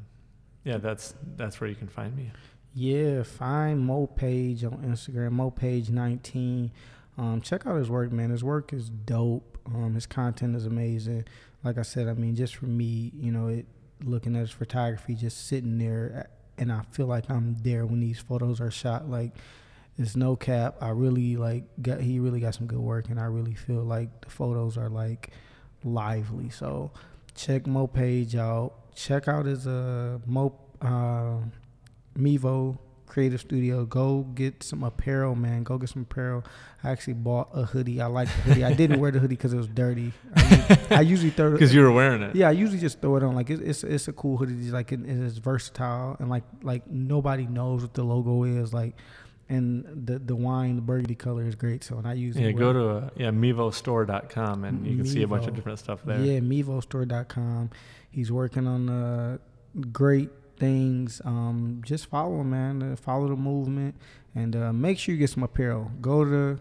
[0.66, 2.30] yeah, that's that's where you can find me.
[2.76, 6.72] Yeah, find Mo Page on Instagram, Mo Page nineteen.
[7.18, 8.32] Um, check out his work, man.
[8.32, 9.58] His work is dope.
[9.66, 11.24] Um, his content is amazing.
[11.64, 13.66] Like I said, I mean, just for me, you know, it
[14.04, 18.20] looking at his photography, just sitting there, and I feel like I'm there when these
[18.20, 19.10] photos are shot.
[19.10, 19.34] Like,
[19.98, 20.76] it's no cap.
[20.82, 24.22] I really like got he really got some good work, and I really feel like
[24.22, 25.30] the photos are like
[25.84, 26.50] lively.
[26.50, 26.91] So
[27.36, 28.74] check Mo Page out.
[28.96, 31.38] Check out his uh Mo uh,
[32.18, 32.78] Mevo
[33.14, 33.86] Creative Studio.
[33.86, 35.61] Go get some apparel, man.
[35.61, 36.43] Go get some apparel.
[36.84, 38.01] I actually bought a hoodie.
[38.01, 38.64] I like the hoodie.
[38.66, 40.14] I didn't wear the hoodie because it was dirty.
[40.89, 42.36] I usually throw it Because you were wearing it.
[42.36, 43.36] yeah, I usually just throw it on.
[43.36, 44.55] Like it's it's, it's a cool hoodie.
[44.55, 48.74] It's like it, it's versatile and like like nobody knows what the logo is.
[48.74, 48.95] Like
[49.47, 51.84] and the the wine, the burgundy color is great.
[51.84, 52.53] So and I use Yeah, it.
[52.53, 56.20] go to uh, yeah mevostore.com and you can see a bunch of different stuff there.
[56.20, 57.70] Yeah, mevostore.com.
[58.09, 59.39] He's working on a
[59.91, 61.22] great things.
[61.26, 62.84] Um, just follow him, man.
[62.84, 63.95] Uh, follow the movement
[64.36, 65.91] and uh, make sure you get some apparel.
[66.01, 66.60] Go to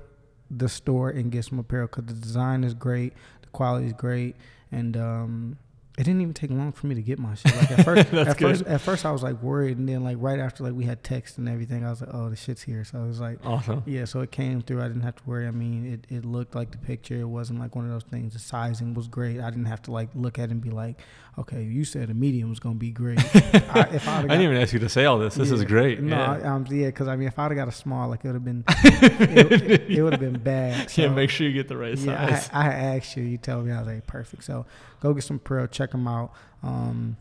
[0.50, 4.36] the store and get some apparel because the design is great, the quality is great,
[4.70, 5.58] and um,
[5.98, 7.54] it didn't even take long for me to get my shit.
[7.54, 10.40] Like at first, at first, at first, I was like worried, and then like right
[10.40, 12.82] after like we had text and everything, I was like, oh, the shit's here.
[12.84, 13.38] So I was like.
[13.44, 13.82] Awesome.
[13.84, 14.80] Yeah, so it came through.
[14.80, 15.46] I didn't have to worry.
[15.46, 17.20] I mean, it, it looked like the picture.
[17.20, 18.32] It wasn't like one of those things.
[18.32, 19.38] The sizing was great.
[19.40, 20.98] I didn't have to like look at it and be like,
[21.38, 23.18] okay, you said a medium was gonna be great.
[23.34, 25.34] I, if I I'd didn't even ask you to say all this.
[25.34, 26.00] This is great.
[26.00, 26.32] No, yeah.
[26.32, 28.34] I, um, yeah, because I mean, if I'd have got a small, like it would
[28.34, 30.90] have been, it, it, would have been bad.
[30.90, 32.50] So, yeah, make sure you get the right yeah, size.
[32.52, 33.24] I, I asked you.
[33.24, 34.44] You tell me I was like perfect.
[34.44, 34.66] So
[35.00, 35.66] go get some Pearl.
[35.66, 36.32] Check them out.
[36.62, 37.16] Um,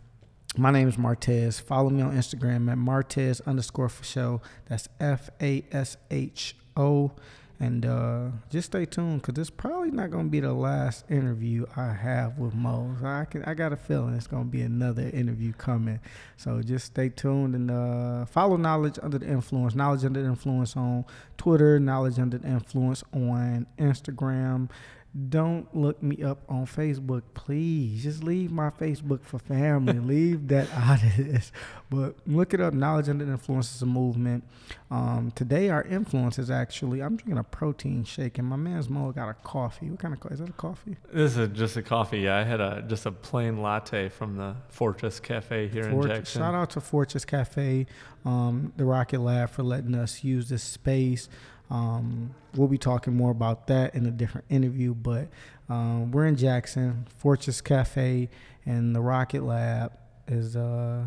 [0.58, 1.62] my name is Martez.
[1.62, 4.42] Follow me on Instagram at Martez underscore fasho.
[4.68, 7.12] That's F A S H O.
[7.62, 11.68] And uh, just stay tuned because it's probably not going to be the last interview
[11.78, 12.96] I have with Mo.
[13.04, 16.00] I can I got a feeling it's going to be another interview coming.
[16.38, 19.76] So just stay tuned and uh, follow Knowledge Under the Influence.
[19.76, 21.06] Knowledge Under the Influence on
[21.38, 21.80] Twitter.
[21.80, 24.68] Knowledge Under the Influence on Instagram
[25.30, 28.04] don't look me up on Facebook, please.
[28.04, 30.00] Just leave my Facebook for family.
[30.00, 31.52] leave that out of this.
[31.90, 32.74] But look it up.
[32.74, 34.46] Knowledge Under the Influence is a movement.
[34.90, 39.12] Um, today, our influence is actually, I'm drinking a protein shake, and my man's Mo
[39.12, 39.90] got a coffee.
[39.90, 40.34] What kind of coffee?
[40.34, 40.96] Is that a coffee?
[41.12, 42.20] This is just a coffee.
[42.20, 46.16] Yeah, I had a just a plain latte from the Fortress Cafe here Fort- in
[46.16, 46.42] Jackson.
[46.42, 47.86] Shout out to Fortress Cafe,
[48.24, 51.28] um, the Rocket Lab, for letting us use this space.
[51.72, 55.30] Um, we'll be talking more about that in a different interview, but
[55.70, 58.30] um, we're in Jackson, Fortress Cafe,
[58.66, 59.94] and the Rocket Lab
[60.28, 61.06] is uh,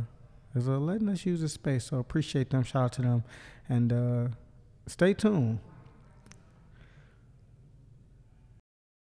[0.54, 1.84] is uh, letting us use the space.
[1.84, 2.62] So appreciate them.
[2.62, 3.24] Shout out to them,
[3.68, 4.28] and uh,
[4.86, 5.58] stay tuned.